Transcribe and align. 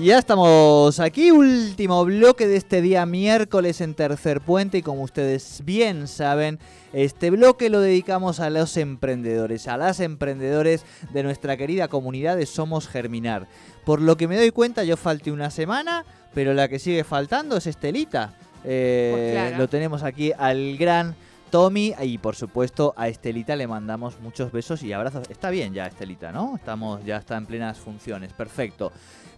Ya 0.00 0.18
estamos 0.18 1.00
aquí, 1.00 1.32
último 1.32 2.04
bloque 2.04 2.46
de 2.46 2.56
este 2.56 2.80
día 2.80 3.04
miércoles 3.04 3.80
en 3.80 3.94
Tercer 3.94 4.40
Puente 4.40 4.78
y 4.78 4.82
como 4.82 5.02
ustedes 5.02 5.62
bien 5.64 6.06
saben, 6.06 6.60
este 6.92 7.30
bloque 7.30 7.68
lo 7.68 7.80
dedicamos 7.80 8.38
a 8.38 8.48
los 8.48 8.76
emprendedores, 8.76 9.66
a 9.66 9.76
las 9.76 9.98
emprendedores 9.98 10.84
de 11.12 11.24
nuestra 11.24 11.56
querida 11.56 11.88
comunidad 11.88 12.36
de 12.36 12.46
Somos 12.46 12.86
Germinar. 12.86 13.48
Por 13.84 14.00
lo 14.00 14.16
que 14.16 14.28
me 14.28 14.36
doy 14.36 14.52
cuenta, 14.52 14.84
yo 14.84 14.96
falté 14.96 15.32
una 15.32 15.50
semana, 15.50 16.04
pero 16.32 16.54
la 16.54 16.68
que 16.68 16.78
sigue 16.78 17.02
faltando 17.02 17.56
es 17.56 17.66
Estelita. 17.66 18.34
Eh, 18.64 19.10
Pues 19.12 19.32
claro. 19.32 19.58
Lo 19.58 19.68
tenemos 19.68 20.04
aquí 20.04 20.32
al 20.38 20.76
gran 20.76 21.16
Tommy 21.50 21.94
y 22.02 22.18
por 22.18 22.36
supuesto 22.36 22.94
a 22.96 23.08
Estelita 23.08 23.56
le 23.56 23.66
mandamos 23.66 24.20
muchos 24.20 24.52
besos 24.52 24.82
y 24.84 24.92
abrazos. 24.92 25.28
Está 25.28 25.50
bien 25.50 25.74
ya 25.74 25.86
Estelita, 25.86 26.30
¿no? 26.30 26.54
Estamos 26.54 27.04
ya 27.04 27.16
está 27.16 27.36
en 27.36 27.46
plenas 27.46 27.78
funciones, 27.78 28.32
perfecto. 28.32 28.92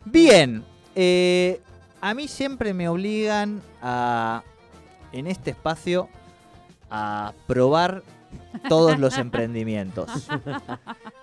Bien, 0.04 0.64
eh, 0.94 1.60
a 2.00 2.14
mí 2.14 2.28
siempre 2.28 2.74
me 2.74 2.88
obligan 2.88 3.60
a 3.82 4.42
en 5.12 5.26
este 5.26 5.50
espacio 5.50 6.08
a 6.90 7.32
probar 7.46 8.02
todos 8.68 8.98
los 8.98 9.18
emprendimientos. 9.18 10.28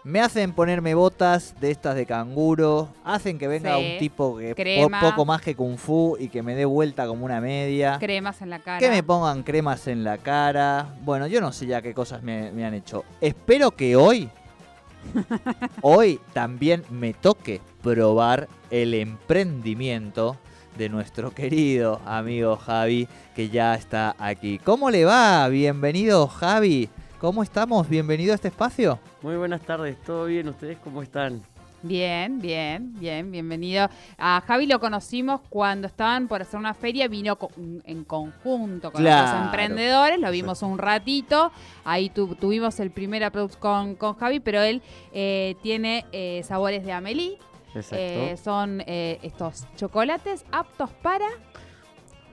Me 0.04 0.22
hacen 0.22 0.54
ponerme 0.54 0.94
botas 0.94 1.56
de 1.60 1.72
estas 1.72 1.96
de 1.96 2.06
canguro, 2.06 2.90
hacen 3.04 3.38
que 3.38 3.48
venga 3.48 3.78
Sí, 3.78 3.92
un 3.94 3.98
tipo 4.00 4.38
que 4.38 4.54
po- 4.56 5.10
poco 5.10 5.26
más 5.26 5.42
que 5.42 5.56
kung 5.56 5.78
fu 5.78 6.16
y 6.20 6.30
que 6.30 6.44
me 6.44 6.56
dé 6.56 6.66
vuelta 6.66 7.08
como 7.08 7.26
una 7.26 7.42
media. 7.42 7.98
Cremas 8.00 8.42
en 8.42 8.50
la 8.50 8.60
cara. 8.60 8.80
Que 8.80 8.90
me 8.90 9.04
pongan 9.04 9.44
cremas 9.44 9.88
en 9.88 10.04
la 10.04 10.18
cara. 10.18 10.96
Bueno, 11.02 11.28
yo 11.28 11.42
no 11.42 11.52
sé 11.52 11.66
ya 11.66 11.82
qué 11.82 11.94
cosas 11.94 12.24
me, 12.24 12.52
me 12.52 12.66
han 12.66 12.74
hecho. 12.74 13.04
Espero 13.20 13.72
que 13.72 13.96
hoy, 13.98 14.30
hoy 15.82 16.20
también 16.34 16.84
me 16.90 17.14
toque 17.14 17.62
probar 17.82 18.48
el 18.70 18.94
emprendimiento 18.94 20.38
de 20.78 20.90
nuestro 20.90 21.32
querido 21.32 22.02
amigo 22.06 22.56
Javi, 22.56 23.08
que 23.36 23.50
ya 23.50 23.76
está 23.76 24.16
aquí. 24.20 24.60
¿Cómo 24.60 24.90
le 24.92 25.06
va? 25.06 25.48
Bienvenido, 25.50 26.28
Javi. 26.28 26.90
¿Cómo 27.20 27.42
estamos? 27.42 27.90
Bienvenido 27.90 28.32
a 28.34 28.36
este 28.36 28.50
espacio. 28.50 29.00
Muy 29.24 29.36
buenas 29.38 29.62
tardes, 29.62 29.98
¿todo 30.04 30.26
bien? 30.26 30.48
¿Ustedes 30.50 30.78
cómo 30.84 31.02
están? 31.02 31.42
Bien, 31.84 32.40
bien, 32.42 32.92
bien, 33.00 33.32
bienvenido. 33.32 33.88
A 34.18 34.42
Javi 34.46 34.66
lo 34.66 34.80
conocimos 34.80 35.42
cuando 35.50 35.88
estaban 35.88 36.28
por 36.28 36.42
hacer 36.42 36.60
una 36.60 36.74
feria, 36.74 37.08
vino 37.08 37.36
co- 37.38 37.52
en 37.86 38.04
conjunto 38.04 38.92
con 38.92 39.02
Claro. 39.02 39.38
los 39.38 39.46
emprendedores, 39.46 40.20
lo 40.20 40.32
vimos 40.32 40.64
un 40.64 40.80
ratito, 40.80 41.52
ahí 41.86 42.10
tu- 42.10 42.34
tuvimos 42.36 42.80
el 42.80 42.90
primer 42.90 43.24
approach 43.24 43.54
con, 43.58 43.96
con 43.96 44.16
Javi, 44.16 44.40
pero 44.40 44.62
él 44.62 44.82
eh, 45.14 45.56
tiene 45.62 46.06
eh, 46.12 46.42
sabores 46.44 46.84
de 46.84 46.92
Amelie, 46.94 47.38
Exacto. 47.76 47.96
Eh, 48.00 48.38
son 48.44 48.82
eh, 48.88 49.20
estos 49.22 49.68
chocolates 49.76 50.46
aptos 50.52 50.90
para... 51.04 51.28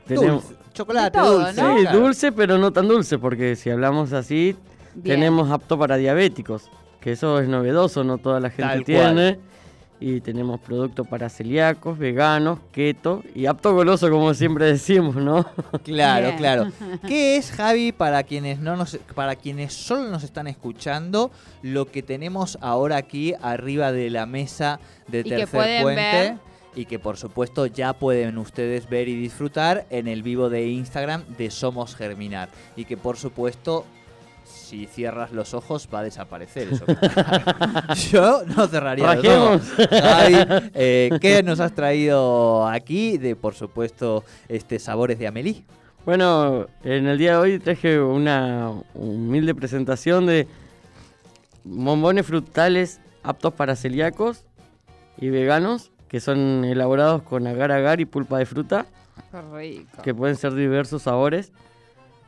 Tenemos- 0.07 0.49
Dulce, 0.49 0.63
chocolate, 0.73 1.19
todo, 1.19 1.41
dulce. 1.45 1.63
¿no? 1.63 1.77
Sí, 1.77 1.83
claro. 1.83 1.99
dulce, 2.01 2.33
pero 2.33 2.59
no 2.59 2.73
tan 2.73 2.89
dulce, 2.89 3.19
porque 3.19 3.57
si 3.57 3.69
hablamos 3.71 4.13
así, 4.15 4.57
Bien. 4.95 5.21
tenemos 5.21 5.51
apto 5.51 5.79
para 5.79 5.97
diabéticos, 5.97 6.71
que 7.05 7.13
eso 7.13 7.39
es 7.39 7.47
novedoso, 7.49 8.03
no 8.03 8.17
toda 8.17 8.41
la 8.41 8.49
gente 8.49 8.63
Tal 8.63 8.85
tiene. 8.85 9.39
Y 10.01 10.23
tenemos 10.23 10.59
producto 10.59 11.05
para 11.05 11.29
celíacos, 11.29 11.99
veganos, 11.99 12.61
keto 12.73 13.23
y 13.35 13.45
apto 13.45 13.75
goloso, 13.75 14.11
como 14.11 14.33
siempre 14.33 14.65
decimos, 14.65 15.15
¿no? 15.17 15.45
Claro, 15.85 16.29
Bien. 16.29 16.39
claro. 16.39 16.73
¿Qué 17.07 17.37
es 17.37 17.53
Javi 17.53 17.93
para 17.93 18.23
quienes 18.23 18.59
no 18.59 18.75
nos, 18.77 18.97
para 19.15 19.37
quienes 19.37 19.75
solo 19.75 20.09
nos 20.09 20.25
están 20.25 20.47
escuchando 20.47 21.31
lo 21.61 21.91
que 21.91 22.03
tenemos 22.03 22.57
ahora 22.63 22.97
aquí 22.97 23.35
arriba 23.43 23.93
de 23.93 24.09
la 24.09 24.25
mesa 24.25 24.81
de 25.07 25.25
Tercer 25.25 25.49
pueden 25.49 25.83
Puente? 25.83 26.01
ver. 26.01 26.35
Y 26.75 26.87
que 26.87 26.99
por 26.99 27.19
supuesto 27.19 27.67
ya 27.67 27.93
pueden 27.93 28.39
ustedes 28.39 28.89
ver 28.89 29.09
y 29.09 29.15
disfrutar 29.15 29.87
en 29.91 30.09
el 30.09 30.23
vivo 30.23 30.49
de 30.49 30.69
Instagram 30.69 31.23
de 31.37 31.51
Somos 31.51 31.95
Germinar. 31.97 32.49
Y 32.77 32.87
que 32.87 32.97
por 32.97 33.19
supuesto, 33.19 33.85
si 34.75 34.87
cierras 34.87 35.31
los 35.31 35.55
ojos 35.55 35.89
va 35.93 36.01
a 36.01 36.03
desaparecer 36.03 36.69
eso. 36.73 36.85
Yo 38.11 38.43
no 38.57 38.67
cerraría 38.67 39.15
los 39.15 39.25
ojos. 39.25 39.63
Javi, 39.89 40.35
eh, 40.75 41.11
¿qué 41.21 41.45
nos 41.45 41.61
has 41.61 41.73
traído 41.73 42.67
aquí 42.67 43.17
de 43.19 43.37
por 43.37 43.55
supuesto 43.55 44.25
este 44.49 44.81
sabores 44.81 45.19
de 45.21 45.29
Amelie? 45.29 45.65
Bueno, 46.05 46.67
en 46.83 47.07
el 47.07 47.19
día 47.19 47.33
de 47.33 47.37
hoy 47.39 47.59
traje 47.61 48.01
una 48.01 48.73
humilde 48.95 49.55
presentación 49.55 50.27
de 50.27 50.49
bombones 51.63 52.27
frutales 52.27 53.01
aptos 53.23 53.55
para 53.55 53.77
celíacos 53.77 54.45
y 55.19 55.31
veganos, 55.31 55.93
que 56.09 56.19
son 56.19 56.65
elaborados 56.65 57.23
con 57.23 57.47
agar 57.47 57.71
agar 57.71 58.01
y 58.01 58.07
pulpa 58.07 58.39
de 58.39 58.47
fruta, 58.47 58.87
Qué 59.31 59.41
rico. 59.57 60.03
que 60.03 60.13
pueden 60.13 60.35
ser 60.35 60.53
diversos 60.55 61.03
sabores. 61.03 61.53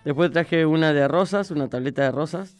Después 0.07 0.31
traje 0.31 0.65
una 0.65 0.93
de 0.95 1.07
rosas, 1.09 1.51
una 1.51 1.69
tableta 1.69 2.03
de 2.03 2.13
rosas, 2.13 2.57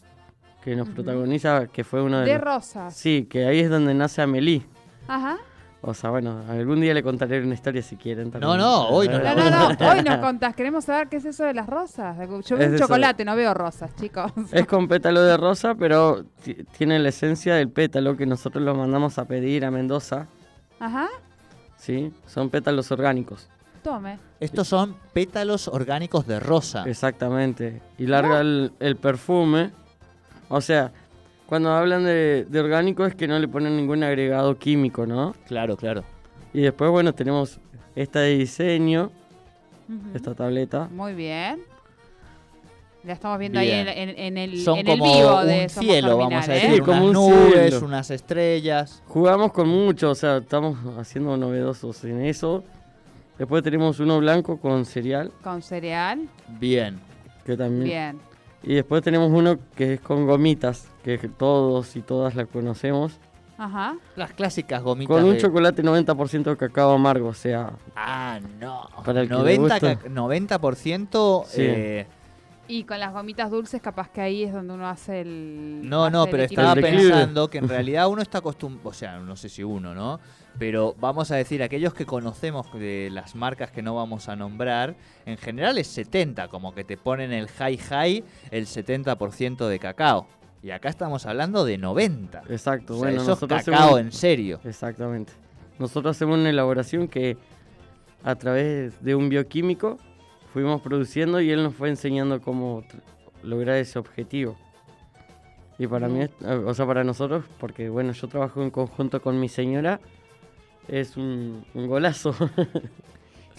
que 0.63 0.75
nos 0.75 0.89
protagoniza, 0.89 1.67
que 1.67 1.83
fue 1.83 2.01
uno 2.03 2.19
de... 2.19 2.25
De 2.25 2.33
los- 2.33 2.43
rosas. 2.43 2.93
Sí, 2.93 3.25
que 3.29 3.45
ahí 3.47 3.61
es 3.61 3.69
donde 3.69 3.93
nace 3.95 4.21
Amelie. 4.21 4.65
Ajá. 5.07 5.37
O 5.81 5.93
sea, 5.93 6.09
bueno, 6.09 6.41
algún 6.49 6.81
día 6.81 6.93
le 6.93 7.01
contaré 7.03 7.41
una 7.41 7.53
historia 7.53 7.81
si 7.81 7.95
quieren. 7.95 8.25
No, 8.25 8.31
también. 8.31 8.57
no, 8.57 8.89
hoy 8.89 9.07
no 9.07 9.19
No, 9.19 9.35
no, 9.35 9.49
no, 9.73 9.89
hoy 9.89 10.01
nos 10.03 10.17
contás, 10.17 10.55
queremos 10.55 10.83
saber 10.85 11.07
qué 11.07 11.17
es 11.17 11.25
eso 11.25 11.45
de 11.45 11.53
las 11.53 11.67
rosas. 11.67 12.17
Yo 12.17 12.57
veo 12.57 12.65
Es 12.65 12.67
un 12.69 12.75
eso. 12.75 12.83
chocolate, 12.87 13.23
no 13.23 13.33
veo 13.35 13.53
rosas, 13.53 13.95
chicos. 13.95 14.29
Es 14.51 14.65
con 14.65 14.87
pétalo 14.89 15.21
de 15.21 15.37
rosa, 15.37 15.75
pero 15.75 16.25
ti- 16.43 16.55
tiene 16.77 16.99
la 16.99 17.09
esencia 17.09 17.55
del 17.55 17.69
pétalo 17.69 18.17
que 18.17 18.25
nosotros 18.25 18.61
lo 18.63 18.75
mandamos 18.75 19.17
a 19.19 19.25
pedir 19.25 19.63
a 19.63 19.71
Mendoza. 19.71 20.27
Ajá, 20.81 21.07
¿sí? 21.77 22.11
Son 22.25 22.49
pétalos 22.49 22.91
orgánicos. 22.91 23.47
Tome. 23.77 24.19
Estos 24.39 24.67
son 24.67 24.95
pétalos 25.13 25.67
orgánicos 25.67 26.27
de 26.27 26.39
rosa. 26.39 26.83
Exactamente. 26.87 27.81
Y 27.97 28.05
larga 28.07 28.41
el, 28.41 28.71
el 28.79 28.95
perfume. 28.95 29.71
O 30.49 30.61
sea, 30.61 30.91
cuando 31.47 31.71
hablan 31.71 32.03
de, 32.03 32.45
de 32.49 32.59
orgánico 32.59 33.05
es 33.05 33.15
que 33.15 33.27
no 33.27 33.37
le 33.39 33.47
ponen 33.47 33.75
ningún 33.77 34.03
agregado 34.03 34.57
químico, 34.57 35.05
¿no? 35.05 35.33
Claro, 35.47 35.75
claro. 35.77 36.03
Y 36.53 36.61
después, 36.61 36.89
bueno, 36.91 37.13
tenemos 37.13 37.59
esta 37.95 38.19
de 38.21 38.37
diseño, 38.37 39.11
esta 40.13 40.33
tableta. 40.35 40.87
Muy 40.91 41.13
bien. 41.13 41.61
La 43.03 43.13
estamos 43.13 43.39
viendo 43.39 43.57
ahí 43.59 43.71
en, 43.71 43.87
en- 43.87 44.19
en 44.19 44.37
el, 44.37 44.59
Son 44.61 44.79
en 44.79 44.87
el 44.89 44.99
como 44.99 45.13
vivo 45.17 45.39
un 45.39 45.47
de 45.47 45.69
Somos 45.69 45.85
cielo, 45.89 46.17
vamos 46.17 46.33
a 46.33 46.41
Germinar, 46.41 46.57
¿eh? 46.57 46.61
decir, 46.67 46.75
Sí, 46.75 46.81
como 46.81 47.05
unas 47.05 47.07
un 47.07 47.13
nubes, 47.13 47.69
cielo. 47.71 47.85
unas 47.85 48.11
estrellas. 48.11 49.03
Jugamos 49.07 49.51
con 49.53 49.69
mucho, 49.69 50.09
o 50.11 50.15
sea, 50.15 50.37
estamos 50.37 50.77
haciendo 50.97 51.37
novedosos 51.37 52.03
en 52.03 52.25
eso. 52.25 52.65
Después 53.37 53.63
tenemos 53.63 53.99
uno 53.99 54.19
blanco 54.19 54.57
con 54.59 54.85
cereal, 54.85 55.31
Con 55.43 55.61
cereal. 55.61 56.27
Bien. 56.59 56.99
que 57.45 57.55
también... 57.55 57.83
Bien. 57.83 58.19
Y 58.63 58.73
después 58.73 59.01
tenemos 59.03 59.31
uno 59.31 59.57
que 59.75 59.93
es 59.93 60.01
con 60.01 60.25
gomitas, 60.25 60.89
que 61.03 61.17
todos 61.19 61.95
y 61.95 62.01
todas 62.01 62.35
la 62.35 62.45
conocemos. 62.45 63.19
Ajá. 63.57 63.95
Las 64.15 64.33
clásicas 64.33 64.83
gomitas 64.83 65.15
Con 65.15 65.23
un 65.25 65.33
de- 65.35 65.39
chocolate 65.39 65.83
90% 65.83 66.43
de 66.43 66.57
cacao 66.57 66.91
amargo, 66.91 67.29
o 67.29 67.33
sea, 67.33 67.71
Ah, 67.95 68.39
no. 68.59 68.89
Para 69.05 69.21
el 69.21 69.27
que 69.27 69.33
le 69.35 69.39
90, 69.39 69.61
gusta. 69.79 69.95
ca- 69.97 70.09
90% 70.09 71.43
Sí. 71.47 71.61
eh, 71.61 72.07
Y 72.69 72.83
con 72.83 72.99
las 72.99 73.13
gomitas 73.13 73.49
dulces, 73.49 73.81
capaz 73.81 74.09
que 74.09 74.19
ahí 74.19 74.43
es 74.43 74.51
donde 74.51 74.73
uno 74.73 74.87
hace 74.87 75.21
el. 75.21 75.81
No, 75.87 76.03
hace 76.05 76.11
no, 76.13 76.25
pero 76.25 76.43
estaba 76.43 76.75
pensando 76.75 77.49
que 77.49 77.59
en 77.59 77.69
realidad 77.69 78.09
uno 78.09 78.21
está 78.21 78.39
acostumbrado, 78.39 78.89
o 78.89 78.93
sea, 78.93 79.19
no 79.19 79.35
sé 79.37 79.47
si 79.47 79.63
uno, 79.63 79.93
¿no? 79.95 80.19
Pero 80.59 80.93
vamos 80.99 81.31
a 81.31 81.35
decir, 81.35 81.63
aquellos 81.63 81.93
que 81.93 82.05
conocemos 82.05 82.67
de 82.73 83.09
las 83.11 83.35
marcas 83.35 83.71
que 83.71 83.81
no 83.81 83.95
vamos 83.95 84.27
a 84.27 84.35
nombrar, 84.35 84.95
en 85.25 85.37
general 85.37 85.77
es 85.77 85.87
70, 85.87 86.49
como 86.49 86.73
que 86.73 86.83
te 86.83 86.97
ponen 86.97 87.31
el 87.31 87.47
high 87.47 87.77
high 87.77 88.23
el 88.51 88.65
70% 88.65 89.67
de 89.67 89.79
cacao. 89.79 90.27
Y 90.63 90.71
acá 90.71 90.89
estamos 90.89 91.25
hablando 91.25 91.63
de 91.63 91.77
90. 91.77 92.41
Exacto, 92.49 92.93
O 92.95 92.99
sea, 92.99 93.07
bueno, 93.09 93.21
eso 93.21 93.33
es 93.33 93.39
cacao 93.39 93.55
hacemos- 93.85 93.99
en 93.99 94.11
serio. 94.11 94.59
Exactamente. 94.65 95.31
Nosotros 95.79 96.17
hacemos 96.17 96.37
una 96.39 96.49
elaboración 96.49 97.07
que 97.07 97.37
a 98.23 98.35
través 98.35 99.01
de 99.03 99.15
un 99.15 99.29
bioquímico 99.29 99.99
fuimos 100.53 100.81
produciendo 100.81 101.39
y 101.41 101.51
él 101.51 101.63
nos 101.63 101.75
fue 101.75 101.89
enseñando 101.89 102.41
cómo 102.41 102.83
lograr 103.43 103.77
ese 103.77 103.99
objetivo. 103.99 104.57
Y 105.79 105.85
para 105.87 106.07
mí, 106.07 106.21
eh, 106.21 106.31
o 106.65 106.73
sea, 106.73 106.85
para 106.87 107.03
nosotros, 107.03 107.45
porque 107.59 107.89
bueno, 107.89 108.11
yo 108.11 108.27
trabajo 108.27 108.63
en 108.63 108.71
conjunto 108.71 109.21
con 109.21 109.39
mi 109.39 109.47
señora, 109.47 109.99
es 110.87 111.17
un, 111.17 111.65
un 111.73 111.87
golazo. 111.87 112.33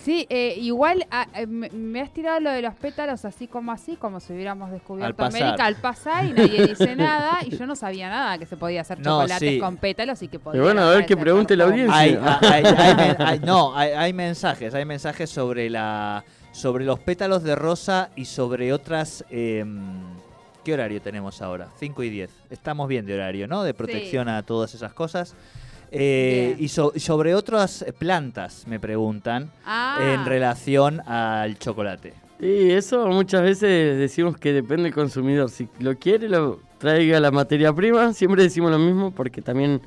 Sí, 0.00 0.28
eh, 0.30 0.54
igual 0.56 1.04
ah, 1.10 1.26
eh, 1.34 1.44
me, 1.48 2.00
has 2.00 2.12
tirado 2.12 2.38
lo 2.38 2.50
de 2.52 2.62
los 2.62 2.72
pétalos 2.74 3.24
así 3.24 3.48
como 3.48 3.72
así, 3.72 3.96
como 3.96 4.20
si 4.20 4.32
hubiéramos 4.32 4.70
descubierto 4.70 5.16
pasar. 5.16 5.42
América 5.42 5.66
al 5.66 5.74
pasar 5.74 6.24
y 6.24 6.32
nadie 6.34 6.68
dice 6.68 6.94
nada. 6.94 7.38
Y 7.44 7.56
yo 7.56 7.66
no 7.66 7.74
sabía 7.74 8.08
nada 8.08 8.38
que 8.38 8.46
se 8.46 8.56
podía 8.56 8.82
hacer 8.82 8.98
No, 9.00 9.04
chocolates 9.22 9.54
sí. 9.54 9.58
con 9.58 9.76
pétalos 9.76 10.22
y 10.22 10.28
que 10.28 10.38
podía. 10.38 10.62
bueno, 10.62 10.82
a 10.82 10.90
ver 10.90 11.04
que 11.04 11.16
pregunte 11.16 11.56
la 11.56 11.64
audiencia. 11.64 11.98
Hay, 11.98 12.14
hay- 12.14 12.64
hay 12.64 12.94
men- 12.94 13.16
hay- 13.26 13.38
no, 13.40 13.76
hay, 13.76 13.90
hay 13.90 14.12
mensajes, 14.12 14.72
hay 14.72 14.84
mensajes 14.84 15.28
sobre 15.30 15.68
la 15.68 16.22
sobre 16.52 16.84
los 16.84 16.98
pétalos 16.98 17.42
de 17.42 17.54
rosa 17.54 18.10
y 18.16 18.24
sobre 18.24 18.72
otras... 18.72 19.24
em, 19.30 19.78
¿Qué 20.64 20.74
horario 20.74 21.00
tenemos 21.00 21.40
ahora? 21.40 21.68
5 21.78 22.02
y 22.02 22.10
10. 22.10 22.30
Estamos 22.50 22.88
bien 22.88 23.06
de 23.06 23.14
horario, 23.14 23.46
¿no? 23.48 23.62
De 23.62 23.72
protección 23.72 24.28
a 24.28 24.42
todas 24.42 24.74
esas 24.74 24.92
cosas. 24.92 25.34
Eh, 25.90 26.52
Bien. 26.56 26.64
y, 26.64 26.68
so- 26.68 26.92
y 26.94 27.00
sobre 27.00 27.34
otras 27.34 27.86
plantas, 27.98 28.66
me 28.66 28.78
preguntan, 28.78 29.50
Ah, 29.64 29.98
en 30.14 30.26
relación 30.26 31.00
al 31.08 31.58
chocolate. 31.58 32.12
Y 32.38 32.70
eso 32.72 33.06
muchas 33.06 33.42
veces 33.42 33.98
decimos 33.98 34.36
que 34.36 34.52
depende 34.52 34.82
del 34.84 34.94
consumidor. 34.94 35.48
Si 35.48 35.68
lo 35.78 35.96
quiere, 35.96 36.28
lo 36.28 36.60
traiga 36.76 37.18
la 37.18 37.30
materia 37.30 37.72
prima. 37.72 38.12
Siempre 38.12 38.42
decimos 38.42 38.70
lo 38.70 38.78
mismo 38.78 39.10
porque 39.10 39.40
también 39.40 39.80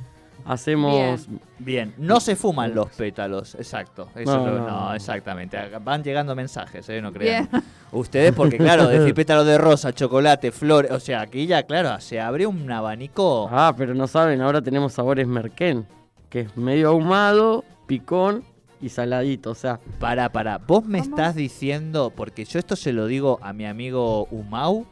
hacemos... 0.46 1.28
Bien, 1.60 1.94
no 1.98 2.20
se 2.20 2.36
fuman 2.36 2.74
los 2.74 2.90
pétalos, 2.90 3.56
exacto. 3.56 4.10
Eso 4.16 4.38
No, 4.38 4.46
lo- 4.48 4.58
no, 4.60 4.68
no, 4.68 4.86
no. 4.90 4.94
exactamente. 4.96 5.58
Van 5.84 6.04
llegando 6.04 6.36
mensajes, 6.36 6.88
¿eh? 6.90 7.02
No 7.02 7.12
crean. 7.14 7.48
bien. 7.52 7.64
Ustedes, 7.92 8.34
porque 8.34 8.58
claro, 8.58 8.88
decir 8.88 9.14
pétalos 9.16 9.46
de 9.46 9.58
rosa, 9.58 9.94
chocolate, 9.94 10.52
flores, 10.52 10.92
o 10.92 11.00
sea, 11.00 11.22
aquí 11.22 11.46
ya, 11.46 11.64
claro, 11.64 12.00
se 12.00 12.20
abre 12.22 12.48
un 12.48 12.72
abanico. 12.72 13.50
Ah, 13.52 13.74
pero 13.78 13.94
no 13.94 14.08
saben, 14.08 14.42
ahora 14.42 14.62
tenemos 14.62 14.94
sabores 14.94 15.28
merquén, 15.28 15.86
que 16.30 16.42
es 16.42 16.58
medio 16.58 16.90
ahumado, 16.90 17.64
picón 17.88 18.44
y 18.82 18.90
saladito. 18.90 19.52
O 19.52 19.56
sea, 19.56 19.80
Para, 20.00 20.30
para, 20.32 20.58
vos 20.58 20.86
me 20.86 21.00
¿Cómo? 21.00 21.12
estás 21.12 21.36
diciendo, 21.36 22.12
porque 22.16 22.46
yo 22.46 22.60
esto 22.60 22.76
se 22.76 22.94
lo 22.94 23.06
digo 23.08 23.38
a 23.42 23.52
mi 23.54 23.66
amigo 23.66 24.26
Umau, 24.32 24.86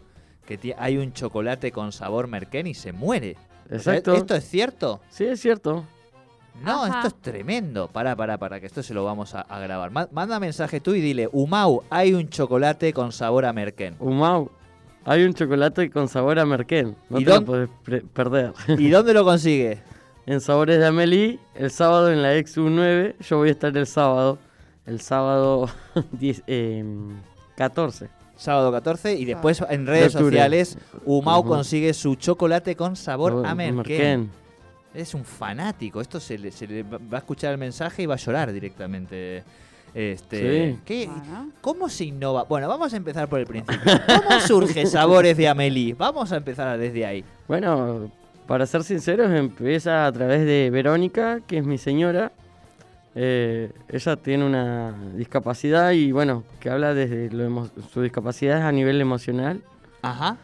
que 0.45 0.75
hay 0.77 0.97
un 0.97 1.13
chocolate 1.13 1.71
con 1.71 1.91
sabor 1.91 2.27
merquén 2.27 2.67
y 2.67 2.73
se 2.73 2.91
muere. 2.91 3.37
Sea, 3.69 3.77
exacto. 3.77 4.13
¿Esto 4.13 4.35
es 4.35 4.43
cierto? 4.49 4.99
Sí, 5.09 5.25
es 5.25 5.39
cierto. 5.39 5.85
No, 6.63 6.83
Ajá. 6.83 6.97
esto 6.97 7.07
es 7.07 7.21
tremendo. 7.21 7.87
Para, 7.87 8.15
para, 8.15 8.37
para, 8.37 8.59
que 8.59 8.65
esto 8.65 8.83
se 8.83 8.93
lo 8.93 9.05
vamos 9.05 9.33
a, 9.35 9.41
a 9.41 9.59
grabar. 9.59 9.91
Ma- 9.91 10.09
manda 10.11 10.39
mensaje 10.39 10.81
tú 10.81 10.93
y 10.93 11.01
dile, 11.01 11.29
Umau, 11.31 11.83
hay 11.89 12.13
un 12.13 12.27
chocolate 12.29 12.91
con 12.93 13.11
sabor 13.11 13.45
a 13.45 13.53
merquén. 13.53 13.95
Umau, 13.99 14.49
hay 15.05 15.23
un 15.23 15.33
chocolate 15.33 15.89
con 15.89 16.07
sabor 16.09 16.37
a 16.39 16.45
merquén. 16.45 16.95
No 17.09 17.19
¿Y 17.19 17.25
te 17.25 17.39
lo 17.39 17.45
pre- 17.83 18.01
perder. 18.01 18.53
¿Y 18.77 18.89
dónde 18.89 19.13
lo 19.13 19.23
consigue? 19.23 19.81
en 20.25 20.41
Sabores 20.41 20.77
de 20.79 20.85
Amelie, 20.85 21.39
el 21.55 21.71
sábado 21.71 22.11
en 22.11 22.21
la 22.21 22.35
XU9. 22.35 23.15
Yo 23.19 23.37
voy 23.37 23.49
a 23.49 23.51
estar 23.51 23.75
el 23.75 23.87
sábado. 23.87 24.37
El 24.85 25.01
sábado 25.01 25.69
10, 26.11 26.43
em, 26.47 27.15
14. 27.55 28.09
Sábado 28.39 28.71
14 28.71 29.15
y 29.15 29.25
después 29.25 29.61
en 29.69 29.85
redes 29.85 30.13
sociales 30.13 30.77
Umau 31.05 31.41
Ujú. 31.41 31.49
consigue 31.49 31.93
su 31.93 32.15
chocolate 32.15 32.75
con 32.75 32.95
sabor 32.95 33.45
a 33.45 33.49
Sabor 33.49 33.55
merquén. 33.55 34.29
Es 34.93 35.13
un 35.13 35.25
fanático. 35.25 35.99
Esto 36.01 36.19
se 36.21 36.37
le, 36.37 36.49
se 36.51 36.65
le 36.65 36.83
va 36.83 36.97
va 36.97 37.17
a 37.17 37.19
escuchar 37.19 37.51
el 37.51 37.57
mensaje 37.57 38.03
y 38.03 38.05
va 38.05 38.13
a 38.15 38.17
llorar 38.17 38.51
directamente. 38.53 39.43
Este, 39.93 40.71
Sí. 40.73 40.79
¿qué- 40.85 41.07
Bueno. 41.07 41.51
¿Cómo 41.61 41.89
se 41.89 42.05
innova? 42.05 42.43
Bueno, 42.43 42.67
vamos 42.69 42.93
a 42.93 42.97
empezar 42.97 43.27
por 43.27 43.39
el 43.39 43.45
principio. 43.45 43.79
¿Cómo 44.07 44.39
surge 44.39 44.85
Sabores 44.87 45.35
de 45.35 45.47
Amelie? 45.47 45.93
Vamos 45.95 46.31
a 46.31 46.37
empezar 46.37 46.77
desde 46.77 47.05
ahí. 47.05 47.23
Bueno, 47.47 48.09
para 48.47 48.65
ser 48.65 48.83
sinceros, 48.83 49.29
empieza 49.31 50.05
a 50.05 50.11
través 50.11 50.45
de 50.45 50.69
Verónica, 50.71 51.39
que 51.45 51.57
es 51.57 51.65
mi 51.65 51.77
señora. 51.77 52.31
Eh, 53.21 53.73
ella 53.89 54.15
tiene 54.15 54.45
una 54.45 54.95
discapacidad 55.15 55.91
y 55.91 56.13
bueno, 56.13 56.45
que 56.61 56.69
habla 56.69 56.93
desde 56.93 57.29
lo 57.31 57.69
su 57.91 58.01
discapacidad 58.01 58.59
es 58.59 58.63
a 58.63 58.71
nivel 58.71 59.01
emocional, 59.01 59.61
Ajá. 60.01 60.37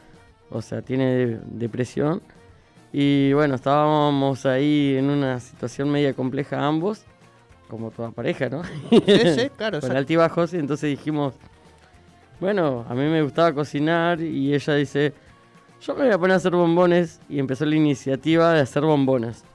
o 0.49 0.61
sea, 0.61 0.81
tiene 0.81 1.05
de- 1.15 1.39
depresión. 1.45 2.21
Y 2.91 3.31
bueno, 3.31 3.55
estábamos 3.55 4.45
ahí 4.45 4.95
en 4.97 5.09
una 5.09 5.39
situación 5.39 5.89
media 5.89 6.13
compleja 6.13 6.65
ambos, 6.67 7.05
como 7.69 7.91
toda 7.91 8.11
pareja, 8.11 8.49
¿no? 8.49 8.61
Sí, 8.89 9.01
sí, 9.05 9.49
claro. 9.55 9.79
con 9.81 9.95
altibajos 9.95 10.53
y 10.53 10.57
entonces 10.57 10.89
dijimos, 10.89 11.33
bueno, 12.41 12.85
a 12.89 12.93
mí 12.93 13.03
me 13.03 13.21
gustaba 13.21 13.53
cocinar 13.53 14.19
y 14.19 14.53
ella 14.53 14.73
dice, 14.75 15.13
yo 15.79 15.95
me 15.95 16.03
voy 16.07 16.13
a 16.13 16.17
poner 16.17 16.33
a 16.33 16.37
hacer 16.37 16.51
bombones 16.51 17.21
y 17.29 17.39
empezó 17.39 17.65
la 17.65 17.75
iniciativa 17.77 18.51
de 18.51 18.59
hacer 18.59 18.83
bombones. 18.83 19.45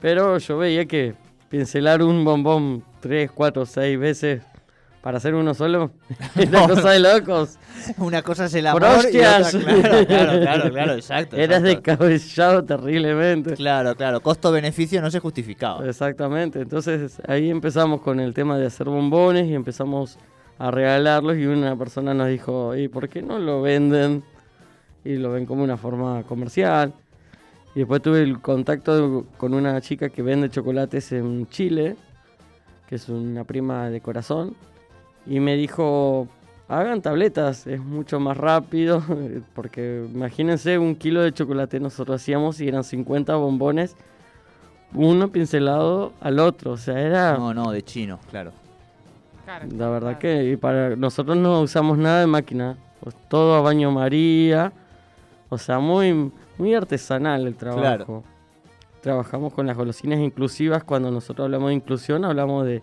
Pero 0.00 0.38
yo 0.38 0.58
veía 0.58 0.86
que 0.86 1.14
pincelar 1.52 2.02
un 2.02 2.24
bombón 2.24 2.82
tres, 3.00 3.30
cuatro, 3.30 3.66
seis 3.66 3.98
veces 3.98 4.40
para 5.02 5.18
hacer 5.18 5.34
uno 5.34 5.52
solo 5.52 5.90
es 6.34 6.48
una 6.48 6.66
cosa 6.66 6.90
de 6.92 7.00
locos. 7.00 7.58
Una 7.98 8.22
cosa 8.22 8.46
es 8.46 8.54
el 8.54 8.68
amor 8.68 8.82
y 8.82 8.86
otra, 8.86 8.98
hostias. 8.98 9.50
claro, 9.50 10.06
claro, 10.06 10.40
claro, 10.40 10.70
claro, 10.70 10.92
exacto. 10.94 11.36
Eras 11.36 11.62
exacto. 11.62 12.06
descabellado 12.06 12.64
terriblemente. 12.64 13.54
Claro, 13.54 13.94
claro. 13.96 14.22
Costo-beneficio 14.22 15.02
no 15.02 15.10
se 15.10 15.20
justificaba. 15.20 15.86
Exactamente, 15.86 16.62
entonces 16.62 17.20
ahí 17.28 17.50
empezamos 17.50 18.00
con 18.00 18.18
el 18.18 18.32
tema 18.32 18.56
de 18.56 18.64
hacer 18.64 18.86
bombones 18.86 19.46
y 19.46 19.54
empezamos 19.54 20.18
a 20.58 20.70
regalarlos 20.70 21.36
y 21.36 21.44
una 21.44 21.76
persona 21.76 22.14
nos 22.14 22.28
dijo, 22.28 22.74
¿y 22.74 22.88
por 22.88 23.10
qué 23.10 23.20
no 23.20 23.38
lo 23.38 23.60
venden? 23.60 24.24
Y 25.04 25.16
lo 25.16 25.32
ven 25.32 25.44
como 25.44 25.64
una 25.64 25.76
forma 25.76 26.22
comercial. 26.22 26.94
Y 27.74 27.80
después 27.80 28.02
tuve 28.02 28.22
el 28.22 28.40
contacto 28.40 29.26
con 29.38 29.54
una 29.54 29.80
chica 29.80 30.10
que 30.10 30.22
vende 30.22 30.50
chocolates 30.50 31.12
en 31.12 31.48
Chile, 31.48 31.96
que 32.88 32.96
es 32.96 33.08
una 33.08 33.44
prima 33.44 33.88
de 33.88 34.00
corazón, 34.00 34.54
y 35.26 35.40
me 35.40 35.56
dijo, 35.56 36.28
hagan 36.68 37.00
tabletas, 37.00 37.66
es 37.66 37.80
mucho 37.80 38.20
más 38.20 38.36
rápido, 38.36 39.02
porque 39.54 40.06
imagínense 40.12 40.78
un 40.78 40.94
kilo 40.96 41.22
de 41.22 41.32
chocolate 41.32 41.80
nosotros 41.80 42.20
hacíamos 42.20 42.60
y 42.60 42.68
eran 42.68 42.84
50 42.84 43.34
bombones 43.36 43.96
uno 44.94 45.28
pincelado 45.28 46.12
al 46.20 46.38
otro. 46.38 46.72
O 46.72 46.76
sea, 46.76 47.00
era. 47.00 47.36
No, 47.36 47.54
no, 47.54 47.70
de 47.70 47.82
chino, 47.82 48.18
claro. 48.30 48.52
Claro, 49.44 49.66
la 49.76 49.88
verdad 49.88 50.18
claro. 50.18 50.20
que 50.20 50.50
y 50.50 50.56
para 50.56 50.94
nosotros 50.96 51.36
no 51.36 51.60
usamos 51.60 51.98
nada 51.98 52.20
de 52.20 52.26
máquina. 52.26 52.76
pues, 53.00 53.14
todo 53.28 53.54
a 53.54 53.60
baño 53.60 53.90
María. 53.90 54.72
O 55.52 55.58
sea, 55.58 55.80
muy, 55.80 56.32
muy 56.56 56.74
artesanal 56.74 57.46
el 57.46 57.56
trabajo. 57.56 57.82
Claro. 57.82 58.24
Trabajamos 59.02 59.52
con 59.52 59.66
las 59.66 59.76
golosinas 59.76 60.18
inclusivas. 60.18 60.82
Cuando 60.82 61.10
nosotros 61.10 61.44
hablamos 61.44 61.68
de 61.68 61.74
inclusión, 61.74 62.24
hablamos 62.24 62.64
de, 62.64 62.80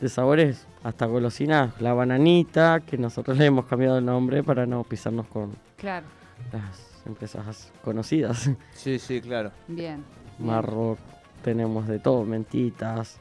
de 0.00 0.08
sabores 0.08 0.68
hasta 0.84 1.06
golosinas. 1.06 1.72
La 1.80 1.94
bananita, 1.94 2.78
que 2.86 2.96
nosotros 2.98 3.36
le 3.38 3.46
hemos 3.46 3.64
cambiado 3.66 3.98
el 3.98 4.04
nombre 4.04 4.44
para 4.44 4.64
no 4.64 4.84
pisarnos 4.84 5.26
con 5.26 5.50
Claro, 5.76 6.06
las 6.52 7.02
empresas 7.04 7.72
conocidas. 7.82 8.48
Sí, 8.74 9.00
sí, 9.00 9.20
claro. 9.20 9.50
bien. 9.66 10.04
Marroc, 10.38 11.00
tenemos 11.42 11.88
de 11.88 11.98
todo, 11.98 12.22
mentitas. 12.24 13.18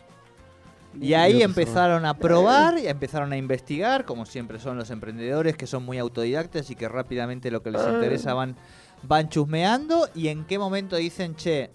Y 0.99 1.13
ahí 1.13 1.43
empezaron 1.43 2.05
a 2.05 2.15
probar 2.15 2.79
y 2.79 2.87
empezaron 2.87 3.31
a 3.31 3.37
investigar, 3.37 4.03
como 4.05 4.25
siempre 4.25 4.57
son 4.59 4.77
los 4.77 4.89
emprendedores 4.89 5.55
que 5.55 5.67
son 5.67 5.83
muy 5.85 5.97
autodidactas 5.99 6.69
y 6.71 6.75
que 6.75 6.87
rápidamente 6.89 7.51
lo 7.51 7.61
que 7.61 7.69
les 7.71 7.81
Ah. 7.81 7.91
interesa 7.93 8.33
van, 8.33 8.55
van 9.03 9.29
chusmeando. 9.29 10.09
¿Y 10.15 10.29
en 10.29 10.43
qué 10.45 10.57
momento 10.57 10.95
dicen, 10.95 11.35
che, 11.35 11.69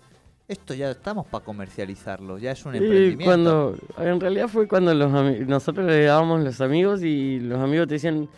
esto 0.48 0.74
ya 0.74 0.90
estamos 0.90 1.26
para 1.26 1.44
comercializarlo, 1.44 2.36
ya 2.38 2.50
es 2.50 2.64
un 2.66 2.74
Y 2.74 2.78
emprendimiento? 2.78 3.24
cuando, 3.24 3.76
en 3.98 4.20
realidad 4.20 4.48
fue 4.48 4.66
cuando 4.66 4.92
los 4.92 5.10
nosotros 5.46 5.86
le 5.86 6.04
dábamos 6.04 6.42
los 6.42 6.60
amigos 6.60 7.02
y 7.02 7.38
los 7.38 7.60
amigos 7.60 7.86
te 7.86 7.94
decían, 7.94 8.28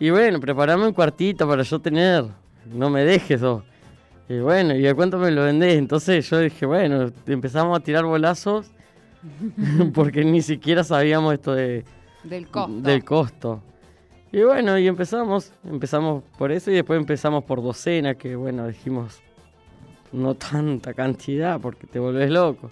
y 0.00 0.10
bueno, 0.10 0.40
preparame 0.40 0.86
un 0.88 0.92
cuartito 0.92 1.48
para 1.48 1.62
yo 1.62 1.78
tener, 1.78 2.24
no 2.66 2.90
me 2.90 3.04
dejes 3.04 3.40
vos. 3.40 3.62
Y 4.28 4.40
bueno, 4.40 4.74
¿y 4.74 4.86
a 4.88 4.94
cuánto 4.94 5.18
me 5.18 5.30
lo 5.30 5.44
vendés? 5.44 5.76
Entonces 5.78 6.28
yo 6.28 6.40
dije, 6.40 6.66
bueno, 6.66 7.12
empezamos 7.26 7.78
a 7.78 7.80
tirar 7.80 8.04
bolazos 8.04 8.66
porque 9.94 10.24
ni 10.24 10.42
siquiera 10.42 10.84
sabíamos 10.84 11.34
esto 11.34 11.54
de, 11.54 11.84
Del 12.24 12.48
costo. 12.48 12.80
del 12.80 13.04
costo. 13.04 13.62
Y 14.32 14.42
bueno, 14.42 14.78
y 14.78 14.86
empezamos, 14.86 15.52
empezamos 15.64 16.24
por 16.36 16.52
eso 16.52 16.70
y 16.70 16.74
después 16.74 16.98
empezamos 16.98 17.44
por 17.44 17.62
docena, 17.62 18.14
que 18.14 18.36
bueno, 18.36 18.66
dijimos 18.66 19.20
no 20.12 20.34
tanta 20.34 20.94
cantidad 20.94 21.60
porque 21.60 21.86
te 21.86 21.98
volvés 21.98 22.30
loco. 22.30 22.70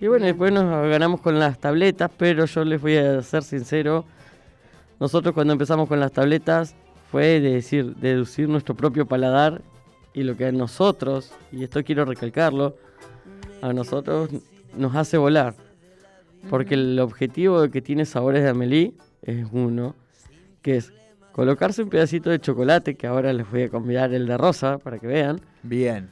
Y 0.00 0.08
bueno, 0.08 0.26
después 0.26 0.52
nos 0.52 0.64
ganamos 0.88 1.20
con 1.20 1.38
las 1.38 1.58
tabletas, 1.58 2.10
pero 2.16 2.44
yo 2.46 2.64
les 2.64 2.80
voy 2.80 2.96
a 2.96 3.22
ser 3.22 3.44
sincero, 3.44 4.04
nosotros 4.98 5.34
cuando 5.34 5.52
empezamos 5.52 5.88
con 5.88 6.00
las 6.00 6.12
tabletas 6.12 6.74
fue 7.10 7.40
de 7.40 7.52
decir, 7.54 7.94
deducir 7.96 8.48
nuestro 8.48 8.74
propio 8.74 9.06
paladar 9.06 9.62
y 10.14 10.22
lo 10.22 10.36
que 10.36 10.46
a 10.46 10.52
nosotros, 10.52 11.32
y 11.52 11.64
esto 11.64 11.82
quiero 11.84 12.04
recalcarlo, 12.04 12.76
a 13.60 13.72
nosotros 13.72 14.30
nos 14.76 14.94
hace 14.94 15.16
volar. 15.18 15.54
Porque 16.50 16.74
el 16.74 16.98
objetivo 16.98 17.68
que 17.68 17.80
tiene 17.80 18.04
Sabores 18.04 18.42
de 18.42 18.50
Amelie 18.50 18.94
es 19.22 19.46
uno, 19.52 19.94
que 20.60 20.76
es 20.76 20.92
colocarse 21.32 21.82
un 21.82 21.88
pedacito 21.88 22.30
de 22.30 22.40
chocolate, 22.40 22.96
que 22.96 23.06
ahora 23.06 23.32
les 23.32 23.48
voy 23.50 23.62
a 23.62 23.68
convidar 23.68 24.12
el 24.12 24.26
de 24.26 24.36
rosa 24.36 24.78
para 24.78 24.98
que 24.98 25.06
vean, 25.06 25.40
Bien. 25.62 26.10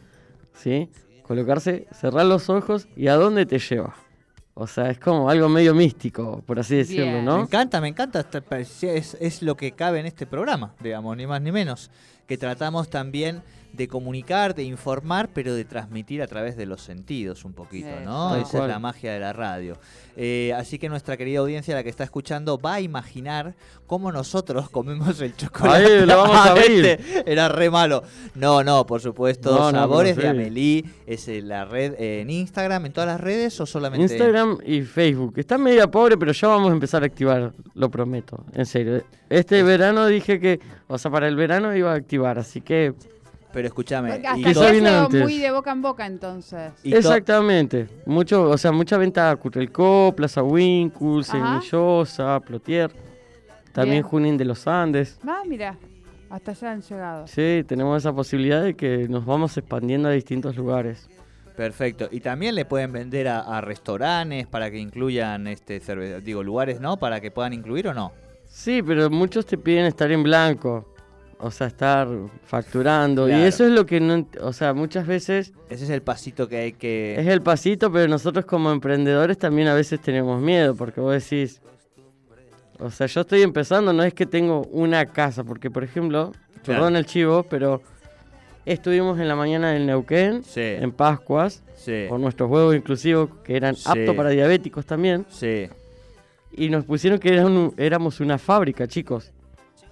¿sí? 0.55 0.89
Colocarse, 1.23 1.87
cerrar 1.93 2.27
los 2.27 2.49
ojos 2.49 2.89
y 2.97 3.09
a 3.09 3.15
dónde 3.15 3.47
te 3.47 3.59
lleva. 3.59 3.95
O 4.55 4.67
sea, 4.67 4.91
es 4.91 4.99
como 4.99 5.31
algo 5.31 5.49
medio 5.49 5.75
místico, 5.75 6.43
por 6.47 6.59
así 6.59 6.77
decirlo, 6.77 7.05
Bien. 7.05 7.17
Me 7.17 7.23
¿no? 7.23 7.43
encanta, 7.43 7.81
me 7.81 7.89
encanta. 7.89 8.27
Es, 8.51 9.17
es 9.19 9.43
lo 9.43 9.57
que 9.57 9.73
cabe 9.73 10.01
en 10.01 10.07
este 10.07 10.27
programa, 10.27 10.75
digamos, 10.81 11.17
ni 11.17 11.27
más 11.27 11.41
ni 11.41 11.51
menos. 11.51 11.91
Que 12.31 12.39
tratamos 12.39 12.89
también 12.89 13.43
de 13.73 13.89
comunicar, 13.89 14.55
de 14.55 14.63
informar, 14.63 15.31
pero 15.35 15.53
de 15.53 15.65
transmitir 15.65 16.23
a 16.23 16.29
través 16.29 16.57
de 16.57 16.65
los 16.65 16.81
sentidos 16.81 17.45
un 17.45 17.55
poquito, 17.55 17.89
¿no? 18.05 18.37
Esa 18.37 18.63
es 18.63 18.69
la 18.69 18.79
magia 18.79 19.13
de 19.13 19.19
la 19.19 19.33
radio. 19.33 19.79
Eh, 20.17 20.53
así 20.57 20.79
que 20.79 20.89
nuestra 20.89 21.17
querida 21.17 21.41
audiencia, 21.41 21.75
la 21.75 21.83
que 21.83 21.89
está 21.89 22.05
escuchando, 22.05 22.57
va 22.57 22.75
a 22.75 22.81
imaginar 22.81 23.55
cómo 23.89 24.13
nosotros 24.13 24.71
comemos 24.71 25.21
el 25.21 25.37
chocolate. 25.37 25.85
Ahí 25.85 26.07
lo 26.07 26.17
vamos 26.19 26.37
a 26.37 26.55
ver. 26.55 27.01
Era 27.27 27.49
re 27.49 27.69
malo. 27.69 28.05
No, 28.37 28.63
no, 28.63 28.87
por 28.87 29.01
supuesto. 29.01 29.51
No, 29.51 29.73
no, 29.73 29.79
Sabores 29.79 30.17
de. 30.17 30.29
Amelie 30.29 30.85
es 31.07 31.27
la 31.29 31.65
red 31.65 31.95
eh, 31.99 32.21
en 32.21 32.31
Instagram, 32.31 32.87
en 32.87 32.93
todas 32.93 33.09
las 33.09 33.21
redes 33.21 33.61
o 33.61 33.67
solamente 33.67 34.03
Instagram 34.05 34.59
y 34.65 34.83
Facebook. 34.83 35.35
Está 35.37 35.59
media 35.59 35.91
pobre, 35.91 36.17
pero 36.17 36.31
ya 36.31 36.47
vamos 36.47 36.71
a 36.71 36.75
empezar 36.75 37.03
a 37.03 37.07
activar, 37.07 37.53
lo 37.75 37.91
prometo. 37.91 38.45
En 38.53 38.67
serio. 38.67 39.03
Este 39.31 39.63
verano 39.63 40.07
dije 40.07 40.41
que, 40.41 40.59
o 40.89 40.99
sea, 40.99 41.09
para 41.09 41.29
el 41.29 41.37
verano 41.37 41.75
iba 41.77 41.93
a 41.93 41.95
activar, 41.95 42.20
así 42.27 42.61
que 42.61 42.95
Pero 43.53 43.67
escúchame. 43.69 44.13
Hasta 44.13 44.37
y 44.39 44.73
viene 44.73 44.89
antes. 44.91 45.23
muy 45.23 45.39
de 45.39 45.51
boca 45.51 45.73
en 45.73 45.83
boca 45.83 46.07
entonces. 46.07 46.73
Exactamente. 46.85 47.89
Mucho, 48.07 48.49
o 48.49 48.57
sea, 48.59 48.73
mucha 48.73 48.97
venta 48.97 49.31
a 49.31 49.37
Currelco, 49.37 50.13
Plaza 50.17 50.43
Winkle, 50.43 51.21
Ajá. 51.23 51.61
Semillosa, 51.61 52.41
Plotier. 52.41 52.91
También 53.73 54.03
Bien. 54.03 54.03
Junín 54.03 54.37
de 54.37 54.45
los 54.45 54.67
Andes. 54.67 55.19
Ah, 55.27 55.43
mira, 55.47 55.77
hasta 56.29 56.51
allá 56.53 56.73
han 56.73 56.83
llegado. 56.83 57.27
Sí, 57.27 57.65
tenemos 57.67 57.99
esa 58.03 58.13
posibilidad 58.13 58.63
de 58.63 58.75
que 58.75 59.09
nos 59.09 59.25
vamos 59.25 59.57
expandiendo 59.57 60.09
a 60.09 60.13
distintos 60.13 60.57
lugares. 60.57 61.09
Perfecto. 61.57 62.09
Y 62.11 62.21
también 62.21 62.55
le 62.55 62.65
pueden 62.65 62.91
vender 62.93 63.29
a, 63.29 63.41
a 63.41 63.61
restaurantes 63.61 64.47
para 64.47 64.71
que 64.71 64.79
incluyan 64.79 65.47
este 65.47 65.81
cerve- 65.83 66.21
digo 66.21 66.43
lugares, 66.43 66.81
¿no? 66.81 66.97
Para 66.97 67.21
que 67.21 67.31
puedan 67.31 67.53
incluir 67.53 67.87
o 67.89 67.95
no. 67.95 68.13
Sí, 68.49 68.83
pero 68.83 69.11
muchos 69.11 69.45
te 69.47 69.59
piden 69.59 69.85
estar 69.87 70.11
en 70.11 70.23
blanco. 70.23 70.87
O 71.43 71.51
sea, 71.51 71.69
estar 71.69 72.07
facturando. 72.45 73.27
Claro. 73.27 73.43
Y 73.43 73.47
eso 73.47 73.65
es 73.65 73.71
lo 73.73 73.87
que 73.87 73.99
no... 74.01 74.27
O 74.43 74.53
sea, 74.53 74.75
muchas 74.75 75.07
veces 75.07 75.53
Ese 75.71 75.85
es 75.85 75.91
el 75.91 76.03
pasito 76.03 76.49
que 76.49 76.57
hay 76.59 76.73
que 76.73 77.19
es 77.19 77.27
el 77.27 77.41
pasito, 77.41 77.91
pero 77.91 78.09
nosotros 78.09 78.45
como 78.45 78.71
emprendedores 78.71 79.39
también 79.39 79.69
a 79.69 79.75
veces 79.75 80.01
tenemos 80.01 80.41
miedo. 80.43 80.75
Porque 80.75 81.01
vos 81.01 81.13
decís... 81.15 81.61
O 82.79 82.91
sea, 82.91 83.07
yo 83.07 83.21
estoy 83.23 83.43
empezando, 83.43 83.93
no 83.93 84.03
es 84.03 84.15
que 84.15 84.27
tengo 84.27 84.63
una 84.71 85.07
casa. 85.07 85.45
Porque, 85.45 85.71
por 85.71 85.83
ejemplo, 85.85 86.33
Claro. 86.33 86.81
perdón 86.81 86.97
el 86.97 87.07
chivo, 87.07 87.43
pero... 87.45 87.83
Estuvimos 88.67 89.19
en 89.19 89.27
la 89.27 89.35
mañana 89.35 89.71
del 89.73 89.87
Neuquén, 89.87 90.45
Sí. 90.45 90.61
en 90.61 90.93
Pascuas, 90.93 91.63
Sí. 91.77 92.05
por 92.11 92.21
nuestros 92.21 92.51
huevos 92.51 92.77
inclusivos 92.77 93.31
que 93.43 93.57
eran 93.57 93.75
Sí. 93.75 93.85
aptos 93.87 94.15
para 94.15 94.29
diabéticos 94.29 94.85
también. 94.85 95.25
Sí. 95.31 95.69
Y 96.53 96.69
nos 96.69 96.85
pusieron 96.85 97.19
que 97.19 97.33
eran 97.33 97.73
éramos 97.79 98.21
una 98.21 98.37
fábrica, 98.37 98.87
chicos. 98.87 99.33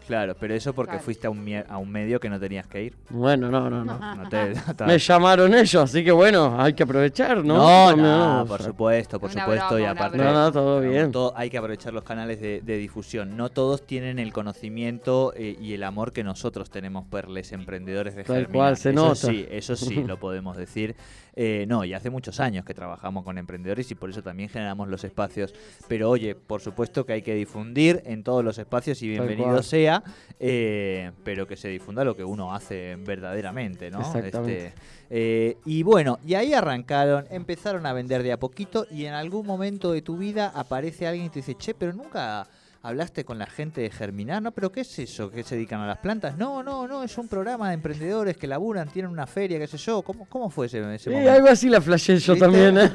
Claro, 0.08 0.34
pero 0.40 0.54
eso 0.54 0.72
porque 0.72 0.92
Claro. 0.92 1.04
fuiste 1.04 1.26
a 1.26 1.30
un, 1.30 1.46
a 1.68 1.76
un 1.78 1.90
medio 1.90 2.18
que 2.18 2.28
no 2.30 2.40
tenías 2.40 2.66
que 2.66 2.82
ir. 2.82 2.96
Bueno, 3.10 3.50
no, 3.50 3.68
no, 3.70 3.84
no. 3.84 3.98
No 4.16 4.28
te- 4.28 4.54
no 4.66 4.74
te- 4.74 4.84
Me 4.86 4.98
llamaron 4.98 5.54
ellos, 5.54 5.76
así 5.76 6.02
que 6.02 6.10
bueno, 6.10 6.56
hay 6.58 6.72
que 6.72 6.82
aprovechar, 6.82 7.44
¿no? 7.44 7.56
No, 7.94 7.94
no, 8.40 8.46
por 8.46 8.58
sea, 8.60 8.68
supuesto, 8.68 9.20
por 9.20 9.30
Una 9.30 9.42
supuesto. 9.44 9.78
y 9.78 9.82
broma, 9.82 9.90
aparte, 9.92 10.16
No, 10.18 10.32
no, 10.32 10.50
todo 10.50 10.80
no, 10.82 10.88
bien. 10.90 11.12
todo- 11.12 11.32
hay 11.36 11.50
que 11.50 11.58
aprovechar 11.58 11.92
los 11.92 12.04
canales 12.04 12.40
de, 12.40 12.62
de 12.62 12.76
difusión. 12.78 13.36
No 13.36 13.50
todos 13.50 13.86
tienen 13.86 14.18
el 14.18 14.32
conocimiento 14.32 15.32
eh, 15.36 15.56
y 15.60 15.74
el 15.74 15.82
amor 15.82 16.12
que 16.12 16.24
nosotros 16.24 16.70
tenemos 16.70 17.04
por 17.06 17.28
los 17.28 17.52
emprendedores 17.52 18.16
de 18.16 18.24
Tal 18.24 18.36
Germinar. 18.36 18.52
cual, 18.56 18.76
se 18.78 18.90
eso 18.90 18.98
nota. 19.04 19.14
Sí, 19.14 19.46
eso 19.50 19.76
sí, 19.76 20.02
lo 20.04 20.18
podemos 20.18 20.56
decir. 20.56 20.96
Eh, 21.40 21.66
no, 21.68 21.84
y 21.84 21.94
hace 21.94 22.10
muchos 22.10 22.40
años 22.40 22.64
que 22.64 22.74
trabajamos 22.74 23.22
con 23.22 23.38
emprendedores 23.38 23.88
y 23.92 23.94
por 23.94 24.10
eso 24.10 24.24
también 24.24 24.48
generamos 24.48 24.88
los 24.88 25.04
espacios. 25.04 25.54
Pero 25.86 26.10
oye, 26.10 26.34
por 26.34 26.60
supuesto 26.60 27.06
que 27.06 27.12
hay 27.12 27.22
que 27.22 27.32
difundir 27.36 28.02
en 28.06 28.24
todos 28.24 28.44
los 28.44 28.58
espacios 28.58 29.00
y 29.04 29.08
bienvenido 29.08 29.62
sea, 29.62 30.02
eh, 30.40 31.12
pero 31.22 31.46
que 31.46 31.56
se 31.56 31.68
difunda 31.68 32.02
lo 32.02 32.16
que 32.16 32.24
uno 32.24 32.52
hace 32.52 32.96
verdaderamente, 32.96 33.88
¿no? 33.88 34.00
Exactamente. 34.00 34.66
Este, 34.66 34.80
eh, 35.10 35.56
y 35.64 35.84
bueno, 35.84 36.18
y 36.26 36.34
ahí 36.34 36.54
arrancaron, 36.54 37.26
empezaron 37.30 37.86
a 37.86 37.92
vender 37.92 38.24
de 38.24 38.32
a 38.32 38.40
poquito 38.40 38.88
y 38.90 39.04
en 39.04 39.14
algún 39.14 39.46
momento 39.46 39.92
de 39.92 40.02
tu 40.02 40.16
vida 40.16 40.50
aparece 40.52 41.06
alguien 41.06 41.26
y 41.26 41.30
te 41.30 41.38
dice, 41.38 41.54
che, 41.54 41.72
pero 41.72 41.92
nunca 41.92 42.48
hablaste 42.82 43.24
con 43.24 43.38
la 43.38 43.46
gente 43.46 43.80
de 43.80 43.90
Germinar, 43.90 44.40
¿no? 44.42 44.52
¿Pero 44.52 44.70
qué 44.70 44.80
es 44.80 44.98
eso? 44.98 45.30
¿Que 45.30 45.42
se 45.42 45.56
dedican 45.56 45.80
a 45.80 45.86
las 45.86 45.98
plantas? 45.98 46.36
No, 46.38 46.62
no, 46.62 46.86
no, 46.86 47.02
es 47.02 47.18
un 47.18 47.28
programa 47.28 47.68
de 47.68 47.74
emprendedores 47.74 48.36
que 48.36 48.46
laburan, 48.46 48.88
tienen 48.88 49.10
una 49.10 49.26
feria, 49.26 49.58
qué 49.58 49.66
sé 49.66 49.76
yo. 49.78 50.02
¿Cómo, 50.02 50.26
cómo 50.28 50.48
fue 50.50 50.66
ese, 50.66 50.78
ese 50.94 51.04
Sí, 51.04 51.10
momento? 51.10 51.32
algo 51.32 51.48
así 51.48 51.68
la 51.68 51.80
flashé 51.80 52.16
yo 52.18 52.34
¿Viste? 52.34 52.46
también. 52.46 52.78
¿eh? 52.78 52.90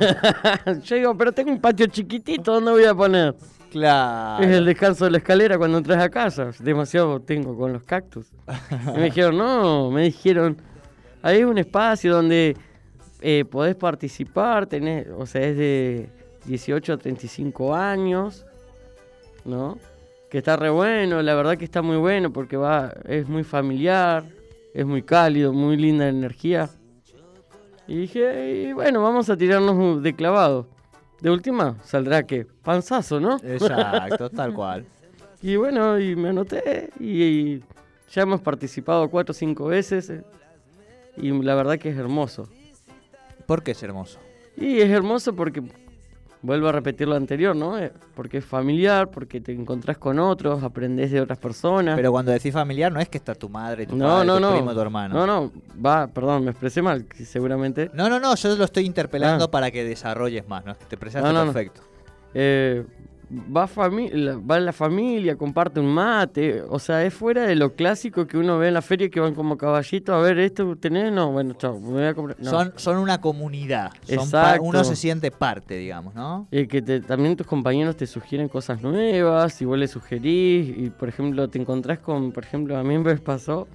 yo 0.83 0.95
digo, 0.95 1.17
pero 1.17 1.31
tengo 1.31 1.51
un 1.51 1.59
patio 1.59 1.85
chiquitito, 1.87 2.53
¿dónde 2.53 2.71
voy 2.71 2.85
a 2.85 2.95
poner? 2.95 3.35
Claro. 3.71 4.43
Es 4.43 4.51
el 4.51 4.65
descanso 4.65 5.05
de 5.05 5.11
la 5.11 5.17
escalera 5.17 5.57
cuando 5.57 5.79
entras 5.79 6.01
a 6.01 6.09
casa. 6.09 6.51
Demasiado 6.59 7.19
tengo 7.21 7.57
con 7.57 7.73
los 7.73 7.83
cactus. 7.83 8.27
Y 8.93 8.97
me 8.97 9.05
dijeron, 9.05 9.37
no, 9.37 9.89
me 9.89 10.03
dijeron, 10.03 10.57
es 11.23 11.43
un 11.45 11.57
espacio 11.57 12.13
donde 12.13 12.55
eh, 13.21 13.43
podés 13.49 13.75
participar, 13.75 14.67
tenés, 14.67 15.07
o 15.17 15.25
sea, 15.25 15.41
es 15.41 15.57
de 15.57 16.09
18 16.45 16.93
a 16.93 16.97
35 16.97 17.73
años, 17.75 18.45
¿no? 19.45 19.77
Que 20.29 20.39
está 20.39 20.55
re 20.55 20.69
bueno, 20.69 21.21
la 21.21 21.35
verdad 21.35 21.57
que 21.57 21.65
está 21.65 21.81
muy 21.81 21.97
bueno 21.97 22.31
porque 22.33 22.57
va, 22.57 22.93
es 23.05 23.27
muy 23.27 23.43
familiar, 23.43 24.25
es 24.73 24.85
muy 24.85 25.03
cálido, 25.03 25.53
muy 25.53 25.77
linda 25.77 26.07
energía. 26.07 26.69
Y 27.87 27.97
dije, 27.97 28.63
y 28.69 28.73
bueno, 28.73 29.03
vamos 29.03 29.29
a 29.29 29.37
tirarnos 29.37 30.01
de 30.01 30.15
clavado. 30.15 30.67
De 31.19 31.29
última, 31.29 31.77
saldrá 31.83 32.23
que 32.23 32.45
panzazo, 32.45 33.19
¿no? 33.19 33.37
Exacto, 33.43 34.29
tal 34.35 34.53
cual. 34.53 34.85
Y 35.41 35.55
bueno, 35.55 35.99
y 35.99 36.15
me 36.15 36.29
anoté 36.29 36.89
y, 36.99 37.23
y 37.23 37.63
ya 38.11 38.21
hemos 38.21 38.41
participado 38.41 39.09
cuatro 39.09 39.31
o 39.31 39.33
cinco 39.33 39.65
veces 39.65 40.09
eh, 40.09 40.23
y 41.17 41.31
la 41.31 41.55
verdad 41.55 41.77
que 41.77 41.89
es 41.89 41.97
hermoso. 41.97 42.47
¿Por 43.45 43.63
qué 43.63 43.71
es 43.71 43.83
hermoso? 43.83 44.19
Y 44.55 44.79
es 44.79 44.89
hermoso 44.89 45.35
porque, 45.35 45.63
vuelvo 46.43 46.67
a 46.67 46.71
repetir 46.71 47.07
lo 47.07 47.15
anterior, 47.15 47.55
¿no? 47.55 47.79
Eh, 47.79 47.91
Porque 48.15 48.37
es 48.37 48.45
familiar, 48.45 49.09
porque 49.09 49.41
te 49.41 49.51
encontrás 49.53 49.97
con 49.97 50.19
otros, 50.19 50.61
aprendés 50.61 51.09
de 51.11 51.19
otras 51.21 51.39
personas. 51.39 51.95
Pero 51.95 52.11
cuando 52.11 52.31
decís 52.31 52.53
familiar 52.53 52.91
no 52.91 52.99
es 52.99 53.09
que 53.09 53.17
está 53.17 53.33
tu 53.33 53.49
madre, 53.49 53.87
tu 53.87 53.95
no, 53.95 54.05
padre, 54.05 54.27
no, 54.27 54.35
tu 54.35 54.41
no. 54.41 54.51
primo, 54.51 54.73
tu 54.73 54.79
hermano. 54.81 55.15
No, 55.15 55.25
no, 55.25 55.51
va, 55.83 56.05
perdón, 56.07 56.43
me 56.45 56.51
expresé 56.51 56.81
mal, 56.83 57.05
que 57.05 57.25
seguramente. 57.25 57.89
No, 57.93 58.07
no, 58.09 58.19
no, 58.19 58.35
yo 58.35 58.55
lo 58.55 58.65
estoy 58.65 58.85
interpelando 58.85 59.45
Ah. 59.45 59.51
para 59.51 59.71
que 59.71 59.83
desarrolles 59.83 60.47
más, 60.47 60.63
¿no? 60.65 60.75
Te 60.75 60.97
presentaste 60.97 61.33
No, 61.33 61.39
no, 61.39 61.45
no. 61.45 61.53
perfecto. 61.53 61.81
Eh, 62.35 62.85
va, 63.31 63.65
va 63.65 64.59
la 64.59 64.73
familia, 64.73 65.35
comparte 65.35 65.79
un 65.79 65.87
mate, 65.93 66.61
o 66.61 66.77
sea, 66.79 67.03
es 67.03 67.13
fuera 67.13 67.43
de 67.43 67.55
lo 67.55 67.73
clásico 67.73 68.27
que 68.27 68.37
uno 68.37 68.57
ve 68.59 68.67
en 68.67 68.73
la 68.75 68.81
feria 68.81 69.09
que 69.09 69.19
van 69.19 69.33
como 69.33 69.57
caballitos 69.57 70.13
a 70.13 70.19
ver 70.19 70.37
esto 70.39 70.75
tenés, 70.75 71.11
no, 71.11 71.31
bueno, 71.31 71.53
chao, 71.53 71.79
me 71.79 71.91
voy 71.91 72.03
a 72.03 72.13
comprar. 72.13 72.37
no. 72.39 72.49
Son, 72.49 72.73
son 72.75 72.97
una 72.97 73.19
comunidad. 73.21 73.91
Son 74.07 74.29
uno 74.61 74.83
se 74.83 74.95
siente 74.95 75.31
parte, 75.31 75.77
digamos, 75.77 76.13
¿no? 76.15 76.47
Eh, 76.51 76.67
que 76.67 76.81
te- 76.81 77.01
también 77.01 77.35
tus 77.35 77.47
compañeros 77.47 77.95
te 77.95 78.05
sugieren 78.07 78.47
cosas 78.49 78.81
nuevas 78.81 79.61
y 79.61 79.65
vos 79.65 79.77
le 79.77 79.87
sugerís 79.87 80.77
y 80.77 80.89
por 80.89 81.09
ejemplo 81.09 81.47
te 81.49 81.59
encontrás 81.59 81.99
con, 81.99 82.31
por 82.31 82.43
ejemplo, 82.43 82.77
a 82.77 82.83
mí 82.83 82.97
me 82.97 83.15
pasó, 83.17 83.67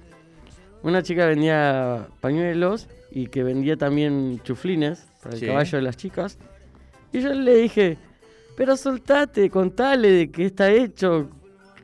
una 0.83 1.03
chica 1.03 1.25
vendía 1.25 2.07
pañuelos 2.21 2.87
y 3.11 3.27
que 3.27 3.43
vendía 3.43 3.75
también 3.75 4.39
chuflines 4.43 5.07
para 5.21 5.33
el 5.35 5.39
Sí. 5.41 5.47
caballo 5.47 5.77
de 5.77 5.81
las 5.81 5.97
chicas 5.97 6.37
y 7.11 7.21
yo 7.21 7.33
le 7.33 7.55
dije, 7.55 7.97
pero 8.59 8.75
soltate, 8.75 9.49
contale 9.49 10.11
de 10.11 10.29
qué 10.31 10.47
está 10.47 10.69
hecho, 10.69 11.29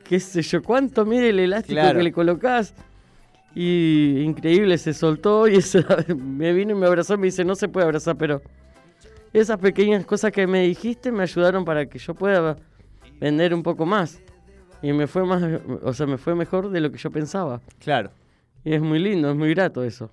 qué 0.04 0.20
sé 0.20 0.42
yo, 0.42 0.62
cuánto 0.62 1.06
mide 1.06 1.30
el 1.30 1.38
elástico 1.38 1.80
Claro. 1.80 1.96
que 1.96 2.04
le 2.04 2.12
colocás. 2.12 2.74
Y 3.54 4.20
increíble, 4.20 4.76
se 4.76 4.92
soltó 4.92 5.48
y 5.48 5.56
esa- 5.56 5.86
me 6.14 6.52
vino 6.52 6.72
y 6.72 6.74
me 6.74 6.86
abrazó 6.86 7.14
y 7.14 7.16
me 7.16 7.26
dice, 7.28 7.46
no 7.46 7.54
se 7.54 7.68
puede 7.68 7.86
abrazar, 7.86 8.16
pero 8.18 8.42
esas 9.32 9.58
pequeñas 9.58 10.04
cosas 10.04 10.32
que 10.32 10.46
me 10.46 10.64
dijiste 10.66 11.10
me 11.10 11.22
ayudaron 11.22 11.64
para 11.64 11.86
que 11.86 11.98
yo 11.98 12.12
pueda 12.14 12.56
vender 13.20 13.54
un 13.54 13.62
poco 13.62 13.86
más. 13.86 14.20
y 14.82 14.92
me 14.92 15.06
fue 15.06 15.24
más, 15.24 15.42
o 15.82 15.94
sea, 15.94 16.06
me 16.06 16.18
fue 16.18 16.34
mejor 16.34 16.68
de 16.68 16.80
lo 16.82 16.92
que 16.92 16.98
yo 16.98 17.10
pensaba. 17.10 17.62
Claro. 17.78 18.10
Y 18.64 18.74
es 18.74 18.82
muy 18.82 18.98
lindo, 18.98 19.30
es 19.30 19.36
muy 19.36 19.48
grato 19.54 19.82
eso. 19.82 20.10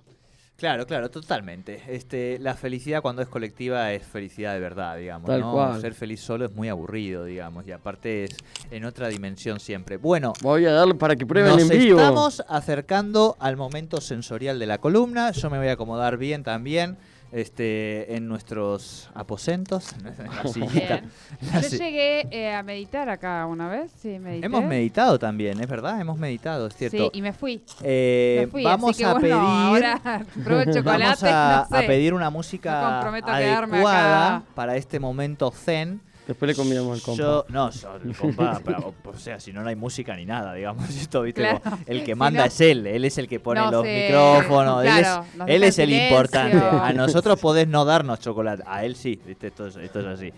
Claro, 0.56 0.86
claro, 0.86 1.10
totalmente. 1.10 1.82
Este, 1.88 2.38
la 2.38 2.54
felicidad 2.54 3.02
cuando 3.02 3.22
es 3.22 3.28
colectiva 3.28 3.92
es 3.92 4.04
felicidad 4.06 4.54
de 4.54 4.60
verdad, 4.60 4.96
digamos. 4.96 5.26
Tal 5.28 5.40
¿no? 5.40 5.52
cual. 5.52 5.80
Ser 5.80 5.94
feliz 5.94 6.20
solo 6.20 6.44
es 6.44 6.52
muy 6.52 6.68
aburrido, 6.68 7.24
digamos, 7.24 7.66
y 7.66 7.72
aparte 7.72 8.24
es 8.24 8.36
en 8.70 8.84
otra 8.84 9.08
dimensión 9.08 9.58
siempre. 9.58 9.96
Bueno, 9.96 10.32
Voy 10.42 10.64
a 10.66 10.72
darle 10.72 10.94
para 10.94 11.16
que 11.16 11.26
prueben 11.26 11.52
nos 11.54 11.70
en 11.70 11.78
vivo. 11.78 11.98
estamos 11.98 12.44
acercando 12.48 13.36
al 13.40 13.56
momento 13.56 14.00
sensorial 14.00 14.58
de 14.60 14.66
la 14.66 14.78
columna. 14.78 15.32
Yo 15.32 15.50
me 15.50 15.58
voy 15.58 15.68
a 15.68 15.72
acomodar 15.72 16.18
bien 16.18 16.44
también. 16.44 16.98
Este, 17.34 18.14
en 18.14 18.28
nuestros 18.28 19.10
aposentos, 19.12 19.92
en 19.94 20.04
la 20.32 20.46
sillita. 20.46 21.02
Yo 21.52 21.62
si- 21.62 21.78
llegué 21.78 22.28
eh, 22.30 22.54
a 22.54 22.62
meditar 22.62 23.08
acá 23.08 23.44
una 23.46 23.68
vez, 23.68 23.90
sí, 24.00 24.20
medité. 24.20 24.46
Hemos 24.46 24.64
meditado 24.64 25.18
también, 25.18 25.60
es 25.60 25.66
verdad, 25.66 26.00
hemos 26.00 26.16
meditado, 26.16 26.68
es 26.68 26.76
cierto. 26.76 26.96
Sí, 26.96 27.18
y 27.18 27.22
me 27.22 27.32
fui. 27.32 27.60
Eh, 27.82 28.42
me 28.42 28.46
fui, 28.46 28.62
vamos 28.62 28.90
así 28.92 29.02
que 29.02 29.08
a 29.10 29.14
pedir 29.16 29.32
ahora 29.32 30.24
pruebo 30.44 30.64
chocolate, 30.72 30.82
Vamos 31.04 31.22
a, 31.24 31.66
no 31.68 31.76
sé. 31.76 31.84
a 31.84 31.86
pedir 31.88 32.14
una 32.14 32.30
música 32.30 33.00
quedarme 33.02 33.78
adecuada 33.78 34.42
para 34.54 34.76
este 34.76 35.00
momento 35.00 35.50
zen. 35.50 36.00
Después 36.26 36.48
le 36.48 36.54
convidamos 36.54 36.98
al 36.98 37.02
compa. 37.02 37.22
Yo, 37.22 37.44
no, 37.50 37.70
yo, 37.70 37.96
el 38.02 38.16
compa, 38.16 38.60
pero, 38.64 38.94
o 39.04 39.14
sea, 39.18 39.38
si 39.38 39.52
no, 39.52 39.62
no 39.62 39.68
hay 39.68 39.76
música 39.76 40.16
ni 40.16 40.24
nada, 40.24 40.54
digamos. 40.54 40.88
Esto, 40.96 41.22
¿viste? 41.22 41.42
Claro. 41.42 41.60
Como 41.60 41.78
El 41.86 42.00
que 42.04 42.12
Si 42.12 42.14
manda 42.18 42.40
no- 42.40 42.46
es 42.46 42.60
él, 42.62 42.86
él 42.86 43.04
es 43.04 43.18
el 43.18 43.28
que 43.28 43.40
pone 43.40 43.60
No 43.60 43.70
los 43.70 43.82
sé, 43.84 44.06
micrófonos, 44.06 44.82
claro, 44.82 45.24
él 45.24 45.34
es, 45.34 45.48
él 45.48 45.60
deja 45.60 45.66
es 45.68 45.78
el 45.78 45.90
importante. 45.92 46.56
A 46.58 46.92
nosotros 46.94 47.38
podés 47.38 47.68
no 47.68 47.84
darnos 47.84 48.20
chocolate, 48.20 48.62
a 48.66 48.84
él 48.84 48.96
sí, 48.96 49.20
¿viste? 49.26 49.48
Esto, 49.48 49.66
es, 49.66 49.76
esto 49.76 50.00
es 50.00 50.06
así. 50.06 50.32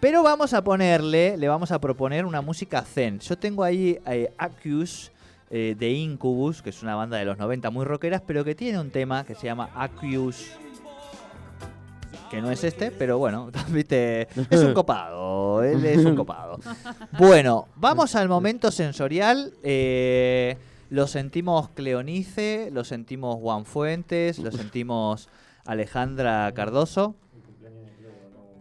Pero 0.00 0.22
vamos 0.22 0.54
a 0.54 0.64
ponerle, 0.64 1.36
le 1.36 1.46
vamos 1.48 1.70
a 1.70 1.78
proponer 1.78 2.24
una 2.24 2.40
música 2.40 2.82
zen. 2.82 3.20
Yo 3.20 3.36
tengo 3.38 3.62
ahí 3.62 3.98
eh, 4.06 4.32
Accus 4.38 5.12
eh, 5.50 5.76
de 5.78 5.90
Incubus, 5.90 6.62
que 6.62 6.70
es 6.70 6.82
una 6.82 6.94
banda 6.94 7.18
de 7.18 7.24
los 7.26 7.36
90 7.36 7.70
muy 7.70 7.84
rockeras, 7.84 8.22
pero 8.26 8.42
que 8.44 8.54
tiene 8.54 8.78
un 8.80 8.90
tema 8.90 9.24
que 9.24 9.34
se 9.34 9.46
llama 9.46 9.68
Accus 9.74 10.52
que 12.30 12.40
no 12.40 12.50
es 12.50 12.62
este, 12.64 12.90
pero 12.90 13.18
bueno, 13.18 13.50
viste, 13.68 14.28
es 14.50 14.60
un 14.62 14.72
copado, 14.74 15.62
él 15.64 15.84
es 15.84 16.04
un 16.04 16.16
copado. 16.16 16.58
Bueno, 17.18 17.68
vamos 17.76 18.14
al 18.14 18.28
momento 18.28 18.70
sensorial. 18.70 19.52
eh, 19.62 20.56
lo 20.90 21.06
sentimos 21.06 21.68
Cleonice, 21.70 22.70
lo 22.72 22.82
sentimos 22.84 23.36
Juan 23.36 23.64
Fuentes, 23.64 24.38
lo 24.40 24.50
sentimos 24.50 25.28
Alejandra 25.64 26.50
Cardoso. 26.52 27.14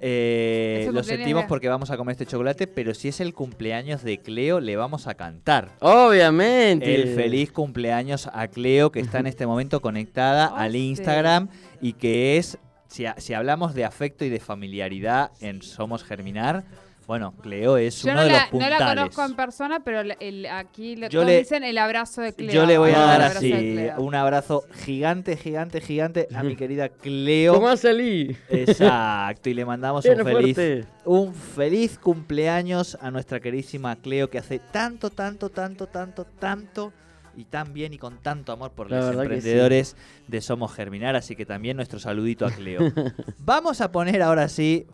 Eh, 0.01 0.89
lo 0.93 1.03
sentimos 1.03 1.45
porque 1.45 1.67
vamos 1.67 1.91
a 1.91 1.97
comer 1.97 2.13
este 2.13 2.25
chocolate, 2.25 2.67
pero 2.67 2.93
si 2.93 3.09
es 3.09 3.19
el 3.19 3.33
cumpleaños 3.33 4.01
de 4.03 4.19
Cleo, 4.19 4.59
le 4.61 4.77
vamos 4.77 5.07
a 5.07 5.15
cantar. 5.15 5.71
Obviamente. 5.81 6.95
El 6.95 7.15
feliz 7.15 7.51
cumpleaños 7.51 8.29
a 8.31 8.47
Cleo 8.47 8.91
que 8.91 9.01
está 9.01 9.19
en 9.19 9.27
este 9.27 9.45
momento 9.45 9.81
conectada 9.81 10.51
Oh, 10.53 10.57
al 10.57 10.71
sí. 10.73 10.88
Instagram 10.88 11.49
y 11.81 11.93
que 11.93 12.38
es, 12.38 12.57
si, 12.89 13.05
ha- 13.05 13.15
si 13.17 13.34
hablamos 13.34 13.74
de 13.74 13.86
afecto 13.86 14.25
y 14.25 14.29
de 14.29 14.39
familiaridad 14.41 15.31
en 15.39 15.62
Somos 15.62 16.03
Germinar, 16.03 16.63
bueno, 17.08 17.34
Cleo 17.41 17.77
es 17.77 18.03
Yo 18.03 18.12
uno 18.12 18.22
no 18.22 18.27
de 18.27 18.27
la, 18.27 18.34
los 18.34 18.43
no 18.46 18.51
puntales. 18.51 18.79
la 18.79 18.88
conozco 18.96 19.25
en 19.25 19.34
persona, 19.36 19.79
pero 19.79 20.01
el- 20.01 20.15
el- 20.19 20.46
aquí 20.46 20.96
todos 21.10 21.25
le- 21.25 21.39
dicen 21.39 21.63
el 21.63 21.79
abrazo 21.79 22.22
de 22.22 22.34
Cleo. 22.34 22.51
Yo 22.53 22.65
le 22.67 22.77
voy 22.77 22.91
a 22.91 23.00
dar 23.00 23.22
así 23.24 23.88
un 23.98 24.13
abrazo 24.13 24.63
gigante, 24.86 25.36
gigante, 25.36 25.81
gigante 25.81 26.27
a 26.36 26.43
mi 26.43 26.55
querida 26.55 26.89
Cleo. 26.89 27.55
¿Cómo 27.55 27.75
salí? 27.77 28.38
Exacto, 28.50 29.50
y 29.50 29.55
le 29.55 29.65
mandamos 29.65 30.05
un 30.05 30.17
feliz, 30.24 30.55
fuerte. 30.55 30.86
un 31.05 31.34
feliz 31.34 31.98
cumpleaños 31.98 32.96
a 33.01 33.10
nuestra 33.10 33.39
querísima 33.39 33.96
Cleo 33.96 34.29
que 34.29 34.38
hace 34.38 34.60
tanto, 34.60 35.10
tanto, 35.10 35.50
tanto, 35.50 35.88
tanto, 35.88 36.25
tanto 36.25 36.93
y 37.39 37.46
tan 37.46 37.74
bien 37.74 37.93
y 37.93 37.98
con 37.98 38.17
tanto 38.17 38.51
amor 38.51 38.72
por 38.72 38.91
La 38.91 39.00
los 39.00 39.15
emprendedores 39.15 39.96
de 40.27 40.41
Somos 40.41 40.74
Germinar, 40.74 41.15
así 41.15 41.36
que 41.36 41.46
también 41.46 41.77
nuestro 41.77 42.00
saludito 42.00 42.46
a 42.46 42.51
Cleo. 42.51 42.82
Vamos 43.39 43.82
a 43.82 43.91
poner 43.91 44.21
ahora 44.21 44.49
sí 44.49 44.88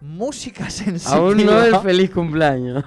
música 0.00 0.68
sensitiva. 0.68 1.16
Aún 1.16 1.44
no 1.46 1.62
el 1.62 1.76
feliz 1.82 2.10
cumpleaños. 2.10 2.84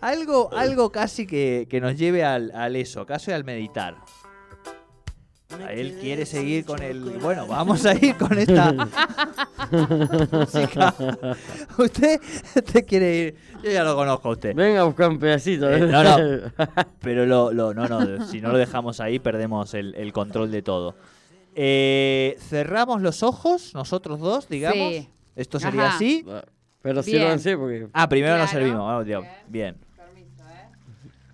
algo, 0.00 0.50
algo 0.52 0.92
casi 0.92 1.26
que, 1.26 1.66
que 1.68 1.80
nos 1.80 1.96
lleve 1.96 2.24
al, 2.24 2.52
al 2.54 2.76
eso, 2.76 3.04
casi 3.06 3.32
al 3.32 3.44
meditar. 3.44 3.96
A 5.52 5.72
él 5.72 5.96
quiere 6.00 6.24
seguir 6.26 6.64
con 6.64 6.80
el. 6.82 7.00
Bueno, 7.20 7.46
vamos 7.46 7.84
a 7.84 7.94
ir 7.94 8.16
con 8.16 8.38
esta 8.38 8.72
música. 10.32 10.94
Usted, 11.78 12.20
usted 12.56 12.86
quiere 12.86 13.16
ir. 13.18 13.34
Yo 13.62 13.70
ya 13.70 13.82
lo 13.84 13.96
conozco 13.96 14.28
a 14.28 14.32
usted. 14.32 14.54
Venga 14.54 14.80
a 14.80 14.84
buscar 14.84 15.08
un 15.10 15.18
pedacito. 15.18 15.68
Eh, 15.70 15.80
no, 15.80 16.02
no. 16.04 16.16
Pero 17.00 17.26
lo, 17.26 17.52
lo- 17.52 17.74
no, 17.74 17.86
no, 17.88 18.26
si 18.26 18.40
no 18.40 18.52
lo 18.52 18.58
dejamos 18.58 19.00
ahí, 19.00 19.18
perdemos 19.18 19.74
el, 19.74 19.94
el 19.96 20.12
control 20.12 20.50
de 20.50 20.62
todo. 20.62 20.94
Eh, 21.54 22.36
cerramos 22.38 23.02
los 23.02 23.22
ojos, 23.22 23.74
nosotros 23.74 24.20
dos, 24.20 24.48
digamos. 24.48 24.76
Sí. 24.94 25.08
Esto 25.36 25.58
sería 25.58 25.86
Ajá. 25.88 25.96
así. 25.96 26.24
Pero 26.82 27.02
Bien. 27.02 27.04
sírvanse 27.04 27.56
porque. 27.56 27.88
Ah, 27.92 28.08
primero 28.08 28.38
nos 28.38 28.50
servimos. 28.50 28.86
vamos, 28.86 29.04
Dios. 29.04 29.24
Bien. 29.48 29.76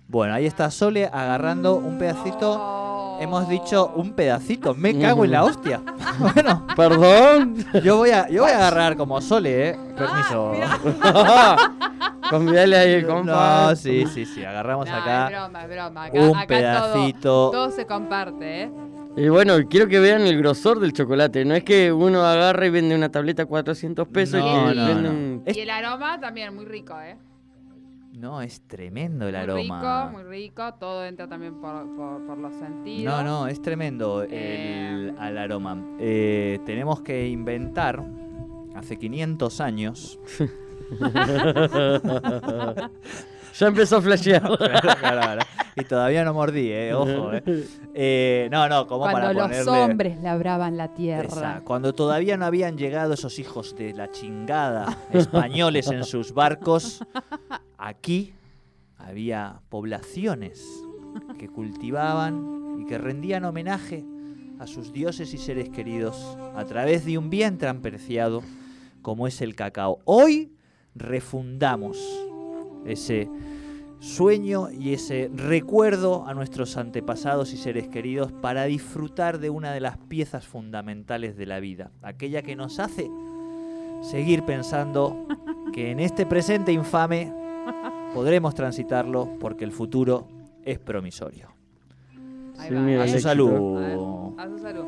Bueno, 0.07 0.33
ahí 0.33 0.45
está 0.45 0.71
Sole 0.71 1.05
agarrando 1.05 1.75
un 1.75 1.97
pedacito. 1.97 3.17
Hemos 3.19 3.49
dicho 3.49 3.91
un 3.95 4.13
pedacito. 4.13 4.73
Me 4.75 4.97
cago 4.97 5.25
en 5.25 5.31
la 5.31 5.43
hostia. 5.43 5.81
bueno, 6.19 6.65
Perdón. 6.75 7.55
yo 7.83 7.97
voy 7.97 8.11
a, 8.11 8.29
yo 8.29 8.43
voy 8.43 8.51
a 8.51 8.57
agarrar 8.57 8.95
como 8.95 9.19
Sole, 9.21 9.69
¿eh? 9.69 9.79
Permiso. 9.97 10.53
Convidale 12.29 12.77
ahí 12.77 12.91
el 12.93 13.07
compa. 13.07 13.67
no, 13.69 13.75
sí, 13.75 14.05
sí, 14.13 14.25
sí. 14.25 14.43
Agarramos 14.45 14.87
No, 14.87 14.95
acá 14.95 15.25
es 15.27 15.31
broma, 15.31 15.63
es 15.63 15.69
broma. 15.69 16.03
Acá, 16.05 16.19
un 16.21 16.35
acá 16.37 16.47
pedacito. 16.47 17.19
Todo, 17.21 17.51
todo 17.51 17.71
se 17.71 17.85
comparte, 17.85 18.63
¿eh? 18.63 18.71
Y 19.15 19.29
bueno, 19.29 19.55
quiero 19.67 19.87
que 19.87 19.99
vean 19.99 20.21
el 20.21 20.37
grosor 20.37 20.79
del 20.79 20.93
chocolate. 20.93 21.43
No 21.43 21.55
es 21.55 21.63
que 21.63 21.91
uno 21.91 22.23
agarra 22.23 22.67
y 22.67 22.69
vende 22.69 22.95
una 22.95 23.09
tableta 23.09 23.43
a 23.43 23.45
400 23.47 24.07
pesos 24.09 24.39
No, 24.39 24.47
y 24.47 24.75
no, 24.75 24.85
vende 24.85 24.93
no. 25.03 25.09
un... 25.09 25.43
Y 25.47 25.59
el 25.59 25.69
aroma 25.71 26.19
también 26.19 26.53
muy 26.53 26.65
rico, 26.65 26.93
¿eh? 27.01 27.17
No, 28.17 28.41
es 28.41 28.61
tremendo 28.67 29.27
el 29.27 29.33
muy 29.35 29.43
aroma. 29.43 29.79
rico, 30.07 30.11
muy 30.17 30.23
rico. 30.23 30.73
Todo 30.79 31.05
entra 31.05 31.27
también 31.27 31.61
por, 31.61 31.85
por, 31.95 32.25
por 32.25 32.37
los 32.39 32.53
sentidos. 32.55 33.13
No, 33.13 33.23
no, 33.23 33.47
es 33.47 33.61
tremendo 33.61 34.23
el, 34.23 34.29
Eh. 34.31 35.13
al 35.19 35.37
aroma. 35.37 35.77
Eh, 35.99 36.59
tenemos 36.65 37.01
que 37.01 37.27
inventar, 37.27 38.03
hace 38.75 38.97
500 38.97 39.61
años, 39.61 40.19
Ya 43.59 43.67
empezó 43.67 43.97
a 43.97 44.01
flashear. 44.01 44.41
Claro, 44.57 44.79
claro, 44.99 45.21
claro. 45.21 45.41
y 45.75 45.83
todavía 45.83 46.23
no 46.23 46.33
mordí, 46.33 46.69
eh, 46.71 46.93
ojo. 46.93 47.33
Eh. 47.33 47.43
Eh, 47.95 48.49
no, 48.51 48.69
no, 48.69 48.85
como 48.85 49.01
Cuando 49.01 49.19
para 49.21 49.33
los 49.33 49.41
ponerle... 49.43 49.71
hombres 49.71 50.21
labraban 50.21 50.77
la 50.77 50.93
tierra. 50.93 51.25
Esa, 51.27 51.61
Cuando 51.63 51.93
todavía 51.93 52.37
no 52.37 52.45
habían 52.45 52.77
llegado 52.77 53.13
esos 53.15 53.39
hijos 53.39 53.75
de 53.75 53.93
la 53.93 54.11
chingada 54.11 54.95
españoles 55.11 55.87
en 55.89 56.03
sus 56.03 56.33
barcos, 56.33 57.03
aquí 57.77 58.33
había 58.97 59.61
poblaciones 59.69 60.65
que 61.37 61.47
cultivaban 61.47 62.77
y 62.79 62.85
que 62.85 62.97
rendían 62.97 63.45
homenaje 63.45 64.03
a 64.59 64.67
sus 64.67 64.91
dioses 64.91 65.33
y 65.33 65.37
seres 65.37 65.69
queridos 65.69 66.37
a 66.55 66.65
través 66.65 67.05
de 67.05 67.17
un 67.17 67.29
bien 67.29 67.57
tan 67.57 67.81
preciado 67.81 68.41
como 69.01 69.27
es 69.27 69.41
el 69.41 69.55
cacao. 69.55 69.99
Hoy 70.05 70.51
refundamos 70.95 71.97
ese 72.85 73.29
sueño 73.99 74.69
y 74.71 74.93
ese 74.93 75.29
recuerdo 75.33 76.25
a 76.27 76.33
nuestros 76.33 76.77
antepasados 76.77 77.53
y 77.53 77.57
seres 77.57 77.87
queridos 77.87 78.31
para 78.31 78.65
disfrutar 78.65 79.39
de 79.39 79.49
una 79.49 79.71
de 79.71 79.79
las 79.79 79.97
piezas 79.97 80.45
fundamentales 80.45 81.35
de 81.35 81.45
la 81.45 81.59
vida, 81.59 81.91
aquella 82.01 82.41
que 82.41 82.55
nos 82.55 82.79
hace 82.79 83.09
seguir 84.01 84.43
pensando 84.43 85.25
que 85.73 85.91
en 85.91 85.99
este 85.99 86.25
presente 86.25 86.71
infame 86.71 87.33
podremos 88.13 88.55
transitarlo 88.55 89.37
porque 89.39 89.63
el 89.65 89.71
futuro 89.71 90.27
es 90.63 90.79
promisorio. 90.79 91.49
Ahí 92.57 92.73
va, 92.73 93.03
A 93.03 93.07
su 93.07 93.19
salud. 93.19 94.33
A 94.37 94.47
su 94.47 94.57
salud. 94.59 94.85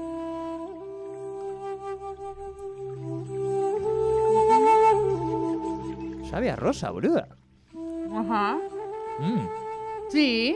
Sabe 6.30 6.52
a 6.52 6.56
rosa, 6.56 6.92
boluda. 6.92 7.28
Ajá. 8.14 8.58
Mm, 9.20 9.48
Sí. 10.10 10.56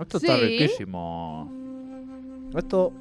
esto 0.00 0.16
está 0.18 0.36
riquísimo. 0.36 1.50
Esto, 2.54 2.92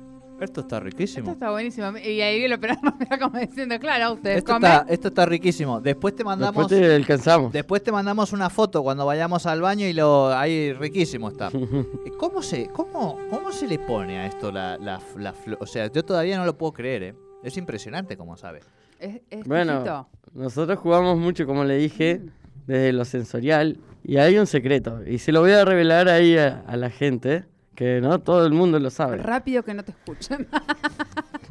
esto 0.43 0.61
está 0.61 0.77
Esto 0.77 0.85
riquísimo. 0.85 1.31
está 1.31 1.51
buenísimo. 1.51 1.97
Y 1.97 2.21
ahí 2.21 2.47
lo 2.47 2.59
pero 2.59 2.75
me 2.99 3.03
está 3.03 3.17
como 3.17 3.39
diciendo, 3.39 3.79
claro, 3.79 4.13
ustedes 4.13 4.37
Esto 4.39 4.53
comen. 4.53 4.71
está, 4.71 4.85
esto 4.93 5.07
está 5.07 5.25
riquísimo. 5.25 5.79
Después 5.81 6.15
te 6.15 6.23
mandamos... 6.23 6.67
Después 6.69 6.81
te 6.89 6.95
alcanzamos. 6.95 7.53
Después 7.53 7.83
te 7.83 7.91
mandamos 7.91 8.33
una 8.33 8.49
foto 8.49 8.83
cuando 8.83 9.05
vayamos 9.05 9.45
al 9.45 9.61
baño 9.61 9.85
y 9.87 9.93
lo 9.93 10.27
ahí 10.29 10.73
riquísimo 10.73 11.29
está. 11.29 11.49
¿Cómo 12.19 12.41
se, 12.41 12.67
cómo, 12.67 13.19
cómo 13.29 13.51
se 13.51 13.67
le 13.67 13.79
pone 13.79 14.19
a 14.19 14.27
esto 14.27 14.51
la, 14.51 14.77
la, 14.77 15.01
la 15.17 15.33
O 15.59 15.65
sea, 15.65 15.91
yo 15.91 16.03
todavía 16.03 16.37
no 16.37 16.45
lo 16.45 16.57
puedo 16.57 16.73
creer, 16.73 17.03
¿eh? 17.03 17.15
Es 17.43 17.57
impresionante 17.57 18.17
como 18.17 18.35
sabe. 18.37 18.59
Es, 18.99 19.21
es 19.29 19.45
Bueno, 19.45 20.07
nosotros 20.33 20.79
jugamos 20.79 21.17
mucho, 21.17 21.45
como 21.45 21.63
le 21.63 21.77
dije, 21.77 22.21
desde 22.65 22.91
lo 22.93 23.05
sensorial. 23.05 23.77
Y 24.03 24.17
hay 24.17 24.37
un 24.37 24.45
secreto, 24.47 25.01
y 25.05 25.17
se 25.17 25.31
lo 25.31 25.41
voy 25.41 25.51
a 25.51 25.65
revelar 25.65 26.09
ahí 26.09 26.37
a, 26.37 26.63
a 26.67 26.77
la 26.77 26.89
gente, 26.91 27.45
que 27.75 27.99
no 28.01 28.19
todo 28.19 28.45
el 28.45 28.53
mundo 28.53 28.79
lo 28.79 28.89
sabe. 28.89 29.17
Rápido 29.17 29.63
que 29.63 29.73
no 29.73 29.83
te 29.83 29.91
escuchan. 29.91 30.47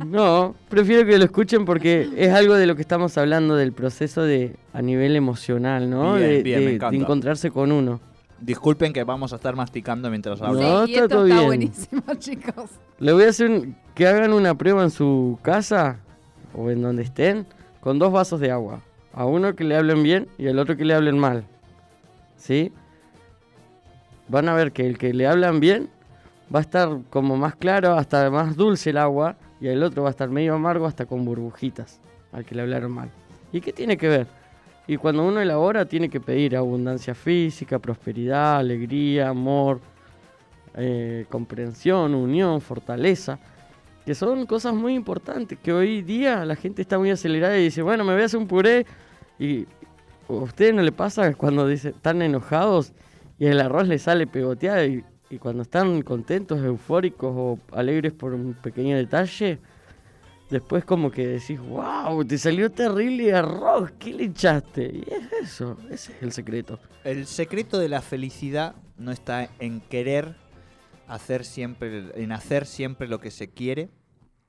No, 0.04 0.56
prefiero 0.68 1.06
que 1.06 1.16
lo 1.18 1.24
escuchen 1.24 1.64
porque 1.64 2.08
es 2.16 2.32
algo 2.32 2.54
de 2.54 2.66
lo 2.66 2.74
que 2.74 2.82
estamos 2.82 3.16
hablando 3.16 3.54
del 3.54 3.72
proceso 3.72 4.22
de 4.22 4.56
a 4.72 4.82
nivel 4.82 5.14
emocional, 5.14 5.88
¿no? 5.88 6.14
Bien, 6.16 6.28
de, 6.28 6.42
bien, 6.42 6.64
me 6.64 6.78
de- 6.78 6.96
encontrarse 6.96 7.52
con 7.52 7.70
uno. 7.70 8.00
Disculpen 8.40 8.92
que 8.92 9.04
vamos 9.04 9.32
a 9.32 9.36
estar 9.36 9.54
masticando 9.54 10.10
mientras 10.10 10.42
hablo. 10.42 10.60
No, 10.60 10.86
sí, 10.86 10.90
y 10.90 10.94
está 10.94 11.04
esto 11.04 11.14
todo 11.14 11.24
está 11.26 11.36
bien. 11.36 11.46
buenísimo, 11.46 12.02
chicos. 12.18 12.70
Le 12.98 13.12
voy 13.12 13.22
a 13.22 13.28
hacer 13.28 13.48
un- 13.48 13.76
que 13.94 14.08
hagan 14.08 14.32
una 14.32 14.56
prueba 14.58 14.82
en 14.82 14.90
su 14.90 15.38
casa 15.42 16.00
o 16.54 16.70
en 16.72 16.82
donde 16.82 17.04
estén 17.04 17.46
con 17.80 18.00
dos 18.00 18.10
vasos 18.12 18.40
de 18.40 18.50
agua. 18.50 18.80
A 19.12 19.26
uno 19.26 19.54
que 19.54 19.62
le 19.62 19.76
hablen 19.76 20.02
bien 20.02 20.26
y 20.38 20.48
al 20.48 20.58
otro 20.58 20.76
que 20.76 20.84
le 20.84 20.94
hablen 20.94 21.18
mal. 21.20 21.44
¿Sí? 22.36 22.72
Van 24.28 24.48
a 24.48 24.54
ver 24.54 24.72
que 24.72 24.86
el 24.88 24.98
que 24.98 25.14
le 25.14 25.28
hablan 25.28 25.60
bien 25.60 25.88
va 26.54 26.60
a 26.60 26.62
estar 26.62 27.00
como 27.10 27.36
más 27.36 27.56
claro, 27.56 27.94
hasta 27.94 28.30
más 28.30 28.56
dulce 28.56 28.90
el 28.90 28.98
agua, 28.98 29.36
y 29.60 29.68
el 29.68 29.82
otro 29.82 30.02
va 30.02 30.10
a 30.10 30.10
estar 30.10 30.28
medio 30.28 30.54
amargo 30.54 30.86
hasta 30.86 31.06
con 31.06 31.24
burbujitas, 31.24 32.00
al 32.32 32.44
que 32.44 32.54
le 32.54 32.62
hablaron 32.62 32.92
mal. 32.92 33.10
¿Y 33.52 33.60
qué 33.60 33.72
tiene 33.72 33.96
que 33.96 34.08
ver? 34.08 34.26
Y 34.86 34.96
cuando 34.96 35.26
uno 35.26 35.40
elabora 35.40 35.86
tiene 35.86 36.08
que 36.08 36.20
pedir 36.20 36.56
abundancia 36.56 37.14
física, 37.14 37.78
prosperidad, 37.78 38.58
alegría, 38.58 39.30
amor, 39.30 39.80
eh, 40.76 41.24
comprensión, 41.30 42.14
unión, 42.14 42.60
fortaleza, 42.60 43.38
que 44.04 44.14
son 44.14 44.44
cosas 44.46 44.74
muy 44.74 44.94
importantes, 44.94 45.58
que 45.58 45.72
hoy 45.72 46.02
día 46.02 46.44
la 46.44 46.56
gente 46.56 46.82
está 46.82 46.98
muy 46.98 47.10
acelerada 47.10 47.56
y 47.58 47.64
dice, 47.64 47.80
bueno, 47.80 48.04
me 48.04 48.12
voy 48.12 48.22
a 48.22 48.26
hacer 48.26 48.38
un 48.38 48.46
puré, 48.46 48.86
y 49.38 49.66
a 50.28 50.32
ustedes 50.32 50.74
no 50.74 50.82
le 50.82 50.92
pasa 50.92 51.32
cuando 51.34 51.66
dice, 51.66 51.88
están 51.90 52.22
enojados 52.22 52.92
y 53.38 53.46
el 53.46 53.60
arroz 53.60 53.88
les 53.88 54.02
sale 54.02 54.26
pegoteado 54.26 54.84
y, 54.84 55.04
y 55.34 55.38
cuando 55.38 55.62
están 55.62 56.02
contentos, 56.02 56.62
eufóricos 56.62 57.32
o 57.34 57.58
alegres 57.72 58.12
por 58.12 58.34
un 58.34 58.54
pequeño 58.54 58.96
detalle, 58.96 59.58
después 60.48 60.84
como 60.84 61.10
que 61.10 61.26
decís, 61.26 61.58
wow, 61.60 62.24
te 62.24 62.38
salió 62.38 62.70
terrible 62.70 63.34
arroz, 63.34 63.90
¿qué 63.98 64.12
le 64.12 64.24
echaste? 64.24 64.84
Y 64.94 65.00
es 65.12 65.32
eso, 65.50 65.76
ese 65.90 66.12
es 66.12 66.22
el 66.22 66.32
secreto. 66.32 66.78
El 67.02 67.26
secreto 67.26 67.78
de 67.78 67.88
la 67.88 68.00
felicidad 68.00 68.76
no 68.96 69.10
está 69.10 69.48
en 69.58 69.80
querer 69.80 70.36
hacer 71.08 71.44
siempre, 71.44 72.12
en 72.14 72.30
hacer 72.30 72.64
siempre 72.64 73.08
lo 73.08 73.18
que 73.18 73.32
se 73.32 73.50
quiere, 73.50 73.90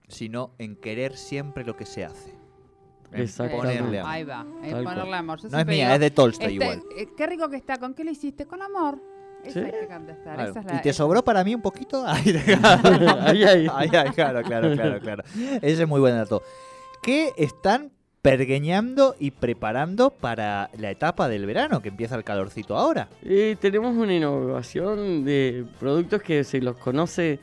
sino 0.07 0.51
en 0.59 0.75
querer 0.75 1.17
siempre 1.17 1.65
lo 1.65 1.75
que 1.75 1.87
se 1.87 2.05
hace. 2.05 2.35
En 3.11 3.21
Exactamente. 3.21 3.79
ponerle 3.79 3.99
amor. 4.01 4.11
Ahí 4.11 4.23
va, 4.23 4.45
en 4.63 4.83
ponerle 4.83 5.15
amor. 5.15 5.41
Yo 5.41 5.49
No 5.49 5.59
es 5.59 5.65
mía, 5.65 5.85
digo, 5.85 5.93
es 5.95 5.99
de 5.99 6.11
Tolstoy 6.11 6.45
este, 6.45 6.53
igual. 6.53 6.83
eh, 6.95 7.07
qué 7.17 7.25
rico 7.25 7.49
que 7.49 7.55
está, 7.57 7.79
¿con 7.79 7.95
qué 7.95 8.03
lo 8.03 8.11
hiciste? 8.11 8.45
Con 8.45 8.61
amor. 8.61 8.99
Eso 9.45 9.59
Sí. 9.59 9.65
hay 9.65 9.71
que 9.71 9.87
contestar. 9.87 10.35
Claro. 10.35 10.51
esa 10.51 10.59
es 10.59 10.65
la- 10.65 10.75
¿Y 10.75 10.81
te 10.81 10.89
esa- 10.89 10.97
sobró 10.97 11.23
para 11.23 11.43
mí 11.43 11.53
un 11.55 11.61
poquito? 11.61 12.03
Ay, 12.07 12.23
Ahí, 13.21 13.43
ahí. 13.43 13.67
Ay, 13.73 13.89
ay, 13.93 14.09
claro, 14.15 14.41
claro, 14.43 14.73
claro, 14.73 14.99
claro. 14.99 15.23
Ese 15.61 15.83
es 15.83 15.87
muy 15.87 15.99
buen 15.99 16.15
dato. 16.15 16.41
¿Qué 17.01 17.31
están 17.37 17.91
pergueñando 18.21 19.15
y 19.19 19.29
preparando 19.31 20.09
para 20.09 20.69
la 20.79 20.89
etapa 20.89 21.29
del 21.29 21.45
verano, 21.45 21.81
que 21.81 21.89
empieza 21.89 22.15
el 22.15 22.23
calorcito 22.23 22.75
ahora? 22.75 23.07
Y 23.21 23.55
tenemos 23.55 23.95
una 23.95 24.13
innovación 24.15 25.23
de 25.23 25.63
productos 25.79 26.21
que 26.23 26.43
se 26.43 26.59
los 26.59 26.75
conoce 26.77 27.39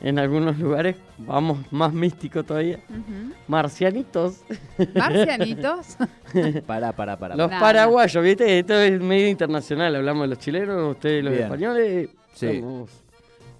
en 0.00 0.18
algunos 0.18 0.58
lugares, 0.58 0.96
vamos 1.18 1.58
más 1.70 1.92
místico 1.92 2.44
todavía, 2.44 2.80
marcianitos. 3.48 4.42
Marcianitos. 4.94 5.96
Para, 6.66 6.92
para, 6.92 7.16
para. 7.18 7.34
Los 7.36 7.48
Nada. 7.48 7.60
paraguayos, 7.60 8.22
¿viste? 8.22 8.58
Esto 8.58 8.74
es 8.74 9.00
medio 9.00 9.28
internacional, 9.28 9.94
hablamos 9.96 10.22
de 10.24 10.28
los 10.28 10.38
chilenos, 10.38 10.90
ustedes 10.92 11.24
los 11.24 11.32
Bien. 11.32 11.44
españoles. 11.44 12.08
Sí. 12.34 12.60
Somos- 12.60 12.90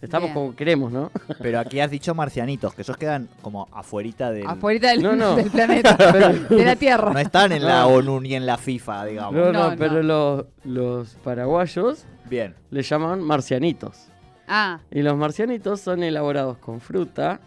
estamos 0.03 0.31
como 0.33 0.55
queremos, 0.55 0.93
¿no? 0.93 1.11
Pero 1.41 1.59
aquí 1.59 1.81
has 1.81 1.91
dicho 1.91 2.15
marcianitos, 2.15 2.75
que 2.75 2.83
esos 2.83 2.97
quedan 2.99 3.29
como 3.41 3.67
afuerita 3.73 4.31
del... 4.31 4.47
Afuera 4.47 4.91
del, 4.91 5.03
No, 5.03 5.17
no. 5.17 5.37
del 5.37 5.51
planeta. 5.51 5.95
de 6.51 6.65
la 6.65 6.77
Tierra. 6.77 7.13
No 7.13 7.19
están 7.19 7.53
en 7.53 7.65
la. 7.65 7.87
ONU 7.87 8.21
ni 8.21 8.35
en 8.35 8.45
la 8.45 8.59
FIFA, 8.59 9.07
digamos. 9.07 9.35
No, 9.35 9.47
no, 9.47 9.53
No, 9.53 9.71
no. 9.71 9.77
pero 9.79 10.03
los, 10.03 10.45
los 10.65 11.15
paraguayos 11.25 12.05
Bien. 12.29 12.55
le 12.71 12.83
llaman 12.83 13.23
marcianitos. 13.23 14.09
Ah, 14.49 14.79
Y 14.91 15.03
los 15.03 15.17
marcianitos 15.17 15.81
son 15.81 16.03
elaborados 16.03 16.59
con 16.59 16.81
fruta, 16.81 17.41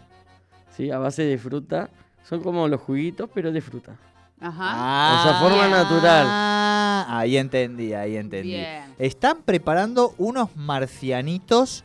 ¿sí? 0.76 0.90
A 0.90 0.98
base 0.98 1.22
de 1.22 1.38
fruta. 1.38 1.88
Son 2.28 2.42
como 2.42 2.68
los 2.68 2.80
juguitos, 2.80 3.28
pero 3.34 3.50
de 3.52 3.60
fruta. 3.60 3.92
ajá. 4.40 5.20
O 5.20 5.22
sea, 5.22 5.40
forma 5.40 5.56
Bien. 5.66 5.70
natural. 5.70 6.26
Ah, 6.28 7.06
ahí 7.08 7.36
entendí, 7.36 7.92
ahí 7.94 8.16
entendí. 8.16 8.50
Bien. 8.50 8.84
Están 8.98 9.38
preparando 9.42 10.14
unos 10.18 10.54
marcianitos, 10.56 11.82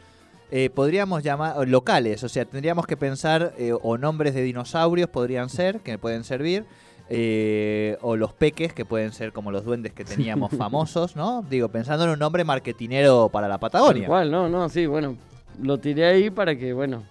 eh, 0.51 0.69
podríamos 0.69 1.23
llamar, 1.23 1.67
locales, 1.67 2.23
o 2.23 2.29
sea, 2.29 2.45
tendríamos 2.45 2.85
que 2.85 2.95
pensar, 2.97 3.53
eh, 3.57 3.73
o 3.81 3.97
nombres 3.97 4.33
de 4.35 4.43
dinosaurios 4.43 5.09
podrían 5.09 5.49
ser, 5.49 5.79
que 5.79 5.97
pueden 5.97 6.23
servir, 6.23 6.65
eh, 7.09 7.97
o 8.01 8.15
los 8.15 8.33
peques, 8.33 8.73
que 8.73 8.83
pueden 8.85 9.11
ser 9.11 9.31
como 9.31 9.51
los 9.51 9.63
duendes 9.63 9.93
que 9.93 10.03
teníamos 10.05 10.51
famosos, 10.57 11.15
¿no? 11.15 11.43
Digo, 11.49 11.69
pensando 11.69 12.03
en 12.05 12.11
un 12.11 12.19
nombre 12.19 12.43
marketinero 12.43 13.29
para 13.29 13.47
la 13.47 13.57
Patagonia. 13.59 14.07
cual, 14.07 14.31
no, 14.31 14.49
no, 14.49 14.69
sí, 14.69 14.85
bueno. 14.85 15.15
Lo 15.61 15.77
tiré 15.79 16.05
ahí 16.05 16.29
para 16.29 16.55
que, 16.57 16.73
bueno. 16.73 17.03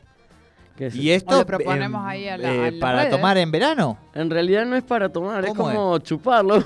Que 0.76 0.90
se- 0.90 0.98
Y 0.98 1.10
esto 1.12 1.36
O 1.36 1.38
le 1.38 1.44
proponemos 1.46 2.00
em, 2.02 2.06
ahí 2.08 2.28
a 2.28 2.36
la- 2.36 2.52
eh, 2.68 2.76
a 2.76 2.80
para 2.80 3.08
tomar 3.08 3.38
en 3.38 3.50
verano. 3.50 3.96
En 4.14 4.28
realidad 4.28 4.66
no 4.66 4.74
es 4.76 4.82
para 4.82 5.08
tomar, 5.08 5.44
es 5.44 5.50
¿Cómo 5.54 5.64
como 5.72 5.98
chuparlo. 5.98 6.64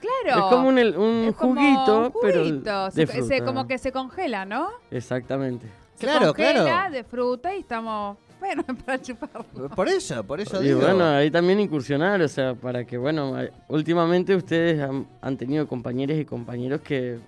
Claro. 0.00 0.38
Es 0.44 0.52
como 0.52 0.68
un, 0.68 0.78
el- 0.78 0.96
un 0.96 1.24
Es 1.30 1.34
como 1.34 1.54
juguito, 1.54 2.12
pero 2.20 2.44
juguito. 2.44 2.84
de 2.90 2.90
Se- 2.90 3.06
se- 3.06 3.22
fruta. 3.22 3.44
como 3.44 3.66
que 3.66 3.78
se 3.78 3.90
congela, 3.92 4.44
¿no? 4.44 4.68
Exactamente. 4.90 5.66
Se 5.94 6.04
Claro, 6.06 6.26
congela 6.34 6.62
claro. 6.62 6.92
de 6.94 7.02
fruta 7.04 7.54
y 7.54 7.60
estamos, 7.60 8.18
bueno, 8.40 8.62
para 8.84 9.00
chuparlo. 9.00 9.44
Por 9.74 9.88
eso, 9.88 10.22
por 10.24 10.40
eso 10.40 10.62
Y 10.62 10.66
digo. 10.68 10.80
bueno, 10.80 11.04
ahí 11.04 11.30
también 11.30 11.60
incursionar, 11.60 12.20
o 12.22 12.28
sea, 12.28 12.54
para 12.54 12.84
que, 12.84 12.96
bueno, 12.98 13.36
últimamente 13.68 14.34
ustedes 14.36 14.80
han, 14.80 15.06
han 15.20 15.36
tenido 15.36 15.66
compañeros 15.66 16.18
y 16.18 16.24
compañeros 16.24 16.80
que... 16.82 17.18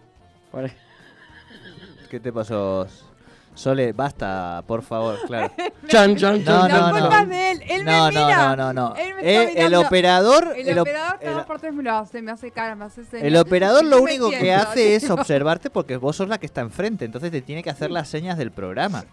para- 0.53 0.71
¿Qué 2.11 2.19
te 2.21 2.33
pasó? 2.33 2.87
Sole, 3.59 3.93
basta, 3.93 4.63
por 4.69 4.83
favor, 4.83 5.19
claro. 5.27 5.53
Chan, 5.89 6.15
chan, 6.17 6.45
No, 6.45 6.69
chan, 6.69 6.71
no, 6.71 7.11
no. 7.11 7.27
de 7.27 7.51
él. 7.51 7.63
Él 7.69 7.85
no, 7.85 8.05
me 8.07 8.11
mira. 8.11 8.37
no, 8.37 8.57
no, 8.57 8.73
no, 8.73 8.91
no. 8.91 8.95
Él 8.97 9.15
me 9.17 9.21
Eh, 9.23 9.43
está 9.49 9.67
el 9.67 9.75
operador, 9.75 10.53
El, 10.57 10.69
el, 10.69 10.79
op- 10.79 10.83
operador 10.83 11.19
cada 11.21 11.45
por 11.47 11.59
tres 11.61 11.75
me 11.75 11.83
lo 11.83 11.93
hace, 11.97 12.23
me 12.23 12.31
hace 12.31 12.51
cara, 12.53 12.77
me 12.77 12.85
hace 12.85 13.05
señas. 13.05 13.25
el 13.27 13.37
operador 13.37 13.85
¿Y 13.85 13.89
lo 13.91 14.01
único 14.01 14.31
que 14.31 14.53
hace 14.55 14.95
es 14.95 15.11
observarte 15.11 15.71
porque 15.71 15.97
vos 15.97 16.15
sos 16.15 16.29
la 16.29 16.39
que 16.39 16.47
está 16.47 16.61
enfrente, 16.61 17.05
entonces 17.05 17.31
te 17.33 17.43
tiene 17.43 17.63
que 17.65 17.71
hacer 17.71 17.91
las 17.91 18.07
señas 18.09 18.39
del 18.39 18.53
programa. 18.53 19.05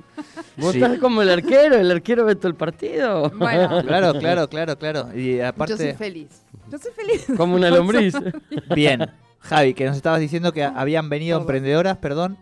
Vos 0.57 0.73
Sí. 0.73 0.81
estás 0.81 0.99
como 0.99 1.23
el 1.23 1.29
arquero, 1.31 1.75
el 1.77 1.89
arquero 1.89 2.23
ve 2.25 2.35
todo 2.35 2.47
el 2.49 2.55
partido. 2.55 3.29
Bueno, 3.31 3.81
Claro, 3.81 4.13
claro, 4.19 4.47
claro, 4.47 4.77
claro. 4.77 5.09
Y 5.15 5.37
yo 5.37 5.37
soy 5.37 5.41
aparte, 5.41 5.93
feliz. 5.95 6.29
Yo 6.69 6.77
soy 6.77 6.91
feliz. 6.91 7.25
como 7.35 7.55
una 7.55 7.69
lombriz. 7.71 8.13
bien. 8.75 9.09
Javi, 9.39 9.73
que 9.73 9.85
nos 9.85 9.95
estabas 9.95 10.19
diciendo 10.19 10.51
que 10.53 10.63
habían 10.63 11.09
venido 11.09 11.39
emprendedoras, 11.39 11.97
perdón. 11.97 12.37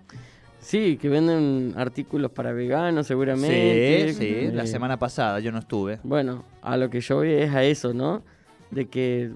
Sí, 0.63 0.97
que 0.97 1.09
venden 1.09 1.73
artículos 1.77 2.31
para 2.31 2.53
veganos 2.53 3.05
seguramente. 3.05 4.13
Sí, 4.13 4.17
sí, 4.17 4.25
Eh, 4.25 4.51
la 4.53 4.65
semana 4.65 4.97
pasada 4.97 5.39
yo 5.39 5.51
no 5.51 5.59
estuve. 5.59 5.99
Bueno, 6.03 6.45
a 6.61 6.77
lo 6.77 6.89
que 6.89 7.01
yo 7.01 7.17
voy 7.17 7.31
es 7.31 7.53
a 7.53 7.63
eso, 7.63 7.93
¿no? 7.93 8.23
De 8.71 8.87
que 8.87 9.31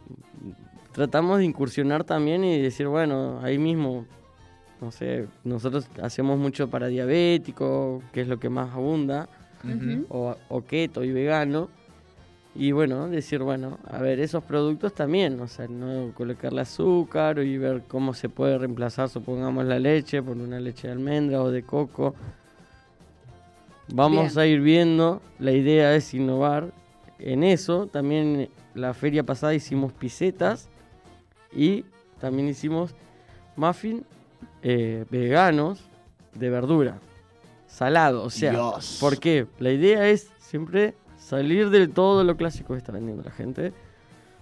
tratamos 0.93 1.39
de 1.39 1.45
incursionar 1.45 2.03
también 2.05 2.43
y 2.43 2.59
decir, 2.61 2.87
bueno, 2.87 3.39
ahí 3.43 3.57
mismo, 3.57 4.05
no 4.81 4.91
sé, 4.91 5.27
nosotros 5.43 5.89
hacemos 6.01 6.39
mucho 6.39 6.69
para 6.69 6.87
diabético, 6.87 8.01
que 8.13 8.21
es 8.21 8.27
lo 8.27 8.39
que 8.39 8.49
más 8.49 8.73
abunda, 8.73 9.27
o 10.09 10.63
keto 10.65 11.03
y 11.03 11.11
vegano. 11.11 11.69
Y 12.59 12.71
bueno, 12.71 13.07
decir, 13.07 13.43
bueno, 13.43 13.77
a 13.87 13.99
ver, 13.99 14.19
esos 14.19 14.43
productos 14.43 14.91
también, 14.95 15.39
o 15.39 15.47
sea, 15.47 15.67
no 15.67 16.11
colocarle 16.15 16.61
azúcar 16.61 17.37
y 17.37 17.55
ver 17.59 17.83
cómo 17.87 18.15
se 18.15 18.29
puede 18.29 18.57
reemplazar, 18.57 19.09
supongamos, 19.09 19.63
la 19.65 19.77
leche 19.77 20.23
por 20.23 20.35
una 20.35 20.59
leche 20.59 20.87
de 20.87 20.93
almendra 20.93 21.43
o 21.43 21.51
de 21.51 21.61
coco. 21.61 22.15
Vamos 23.93 24.33
Bien. 24.33 24.39
a 24.39 24.45
ir 24.47 24.61
viendo, 24.61 25.21
la 25.37 25.51
idea 25.51 25.95
es 25.95 26.15
innovar 26.15 26.71
en 27.19 27.43
eso. 27.43 27.85
También 27.85 28.49
la 28.73 28.95
feria 28.95 29.21
pasada 29.21 29.53
hicimos 29.53 29.93
pisetas 29.93 30.67
y 31.55 31.85
también 32.19 32.49
hicimos 32.49 32.95
muffin 33.55 34.03
eh, 34.63 35.05
veganos 35.11 35.83
de 36.33 36.49
verdura, 36.49 36.97
salado, 37.67 38.23
o 38.23 38.31
sea, 38.31 38.49
Dios. 38.51 38.97
¿por 38.99 39.19
qué? 39.19 39.45
La 39.59 39.71
idea 39.71 40.09
es 40.09 40.31
siempre 40.39 40.95
salir 41.27 41.69
de 41.69 41.87
todo 41.87 42.23
lo 42.23 42.37
clásico 42.37 42.73
que 42.73 42.77
está 42.79 42.91
vendiendo 42.91 43.23
la 43.23 43.31
gente 43.31 43.73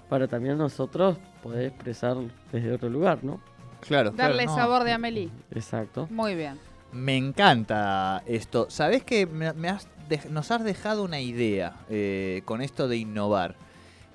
para 0.09 0.27
también 0.27 0.57
nosotros 0.57 1.17
poder 1.41 1.65
expresar 1.65 2.17
desde 2.51 2.71
otro 2.71 2.89
lugar, 2.89 3.23
¿no? 3.23 3.39
Claro, 3.81 4.11
Darle 4.11 4.43
claro, 4.43 4.51
no. 4.51 4.55
sabor 4.55 4.83
de 4.83 4.91
Amelie. 4.91 5.29
Exacto. 5.51 6.07
Muy 6.11 6.35
bien. 6.35 6.59
Me 6.91 7.17
encanta 7.17 8.23
esto. 8.25 8.67
¿Sabés 8.69 9.03
que 9.03 9.25
me, 9.25 9.51
me 9.53 9.69
has 9.69 9.87
dej- 10.09 10.29
nos 10.29 10.51
has 10.51 10.63
dejado 10.63 11.03
una 11.03 11.19
idea 11.19 11.73
eh, 11.89 12.41
con 12.45 12.61
esto 12.61 12.87
de 12.87 12.97
innovar? 12.97 13.55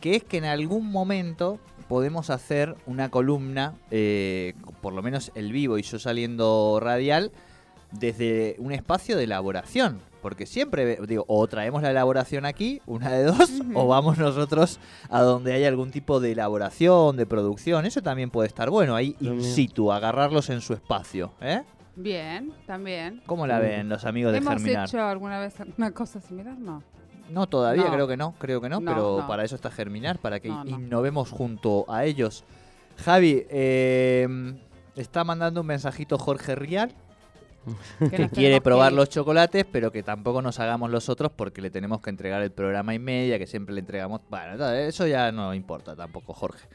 Que 0.00 0.16
es 0.16 0.24
que 0.24 0.38
en 0.38 0.44
algún 0.44 0.90
momento 0.90 1.58
podemos 1.88 2.30
hacer 2.30 2.74
una 2.86 3.10
columna, 3.10 3.74
eh, 3.90 4.54
por 4.80 4.92
lo 4.94 5.02
menos 5.02 5.30
el 5.34 5.52
vivo 5.52 5.76
y 5.76 5.82
yo 5.82 5.98
saliendo 5.98 6.78
radial, 6.80 7.32
desde 7.92 8.54
un 8.58 8.72
espacio 8.72 9.16
de 9.16 9.24
elaboración. 9.24 10.00
Porque 10.22 10.44
siempre, 10.46 10.98
digo, 11.06 11.24
o 11.28 11.46
traemos 11.48 11.82
la 11.82 11.90
elaboración 11.90 12.44
aquí, 12.44 12.80
una 12.86 13.10
de 13.10 13.24
dos, 13.24 13.50
o 13.74 13.86
vamos 13.86 14.18
nosotros 14.18 14.78
a 15.08 15.22
donde 15.22 15.52
hay 15.54 15.64
algún 15.64 15.90
tipo 15.90 16.20
de 16.20 16.32
elaboración, 16.32 17.16
de 17.16 17.26
producción. 17.26 17.86
Eso 17.86 18.02
también 18.02 18.30
puede 18.30 18.48
estar 18.48 18.68
bueno, 18.70 18.94
ahí 18.96 19.16
in 19.20 19.42
situ, 19.42 19.90
agarrarlos 19.92 20.50
en 20.50 20.60
su 20.60 20.74
espacio. 20.74 21.32
¿eh? 21.40 21.62
Bien, 21.96 22.52
también. 22.66 23.22
¿Cómo 23.26 23.46
la 23.46 23.58
ven 23.58 23.88
los 23.88 24.04
amigos 24.04 24.32
de 24.32 24.38
¿Hemos 24.38 24.54
Germinar? 24.54 24.88
hecho 24.88 25.00
alguna 25.02 25.38
vez 25.40 25.58
alguna 25.60 25.90
cosa 25.92 26.20
similar? 26.20 26.58
No. 26.58 26.82
No, 27.30 27.46
todavía 27.48 27.84
No. 27.84 27.92
creo 27.92 28.08
que 28.08 28.16
no, 28.16 28.34
creo 28.38 28.60
que 28.60 28.68
no, 28.68 28.80
No, 28.80 28.90
pero 28.92 29.18
no. 29.20 29.26
para 29.26 29.44
eso 29.44 29.54
está 29.54 29.70
Germinar, 29.70 30.18
para 30.18 30.40
que 30.40 30.48
No, 30.48 30.64
no. 30.64 30.70
innovemos 30.78 31.30
junto 31.30 31.84
a 31.88 32.04
ellos. 32.04 32.44
Javi, 32.98 33.46
eh, 33.48 34.28
está 34.96 35.24
mandando 35.24 35.60
un 35.62 35.66
mensajito 35.66 36.18
Jorge 36.18 36.54
Rial, 36.56 36.92
Que 38.10 38.28
quiere 38.28 38.60
probar 38.60 38.90
que 38.90 38.96
los 38.96 39.08
chocolates, 39.08 39.64
pero 39.70 39.92
que 39.92 40.02
tampoco 40.02 40.42
nos 40.42 40.58
hagamos 40.58 40.90
los 40.90 41.08
otros 41.08 41.32
porque 41.34 41.60
le 41.60 41.70
tenemos 41.70 42.00
que 42.00 42.10
entregar 42.10 42.42
el 42.42 42.50
programa 42.50 42.94
y 42.94 42.98
media, 42.98 43.38
que 43.38 43.46
siempre 43.46 43.74
le 43.74 43.80
entregamos... 43.80 44.20
Bueno, 44.30 44.56
no, 44.56 44.70
eso 44.70 45.06
ya 45.06 45.30
no 45.32 45.54
importa 45.54 45.94
tampoco, 45.94 46.32
Jorge. 46.32 46.66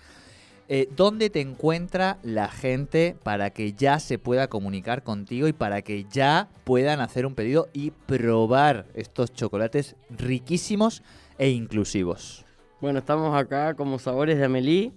Eh, 0.68 0.90
¿Dónde 0.96 1.30
te 1.30 1.42
encuentra 1.42 2.18
la 2.24 2.48
gente 2.48 3.16
para 3.22 3.52
que 3.52 3.74
ya 3.74 4.00
se 4.00 4.18
pueda 4.18 4.48
comunicar 4.48 5.04
contigo 5.04 5.48
y 5.48 5.54
para 5.54 5.84
que 5.84 6.06
ya 6.10 6.50
puedan 6.64 7.02
hacer 7.02 7.28
un 7.28 7.36
pedido 7.36 7.68
y 7.72 7.92
probar 7.92 8.88
estos 8.96 9.32
chocolates 9.32 9.96
riquísimos 10.10 11.04
e 11.38 11.50
inclusivos? 11.50 12.46
Bueno, 12.82 13.00
estamos 13.00 13.36
acá 13.38 13.76
como 13.76 14.00
Sabores 14.00 14.40
de 14.40 14.46
Amelie, 14.46 14.92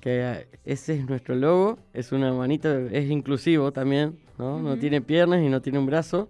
que 0.00 0.46
ese 0.64 0.94
es 0.98 1.06
nuestro 1.06 1.34
logo, 1.34 1.78
es 1.92 2.12
una 2.12 2.32
manita, 2.32 2.74
es 2.90 3.10
inclusivo 3.10 3.72
también, 3.72 4.18
¿no? 4.38 4.60
No 4.60 4.76
tiene 4.76 5.00
piernas 5.00 5.40
y 5.42 5.48
no 5.48 5.60
tiene 5.62 5.78
un 5.78 5.86
brazo 5.86 6.28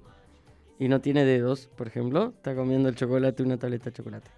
y 0.78 0.88
no 0.88 1.00
tiene 1.00 1.24
dedos, 1.24 1.68
por 1.76 1.86
ejemplo. 1.86 2.32
Está 2.36 2.54
comiendo 2.54 2.88
el 2.88 2.94
chocolate, 2.94 3.42
una 3.42 3.56
tableta 3.58 3.86
de 3.86 3.92
chocolate. 3.92 4.30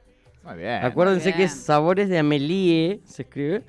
Muy 0.45 0.57
bien. 0.57 0.85
Acuérdense 0.85 1.35
que. 1.35 1.49
Sabores 1.49 2.09
de 2.09 2.19
Amelie, 2.19 3.01
se 3.05 3.23
escribe, 3.23 3.63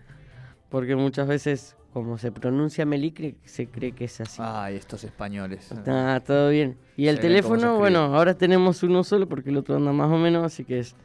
porque 0.70 0.96
muchas 0.96 1.28
veces, 1.28 1.76
como 1.94 2.18
se 2.20 2.32
pronuncia 2.32 2.84
Amelie, 2.84 3.36
se 3.46 3.68
cree 3.68 3.94
que 3.94 4.06
es 4.06 4.22
así. 4.22 4.40
Ay, 4.44 4.76
estos 4.76 5.04
españoles. 5.04 5.72
Está 5.72 6.20
todo 6.20 6.50
bien. 6.50 6.78
Y 6.96 7.08
el 7.08 7.16
Se 7.16 7.22
teléfono, 7.24 7.78
bueno, 7.78 8.16
ahora 8.16 8.36
tenemos 8.36 8.84
uno 8.84 9.04
solo 9.04 9.28
porque 9.28 9.50
el 9.50 9.58
otro 9.58 9.76
anda 9.78 9.92
más 9.92 10.12
o 10.12 10.18
menos, 10.18 10.44
así 10.46 10.64
que 10.64 10.80
es 10.80 10.96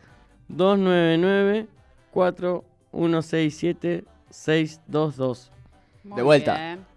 299-4167-622. 4.31 5.50
Muy 6.05 6.16
De 6.16 6.22
vuelta. 6.22 6.55
bien. 6.57 6.91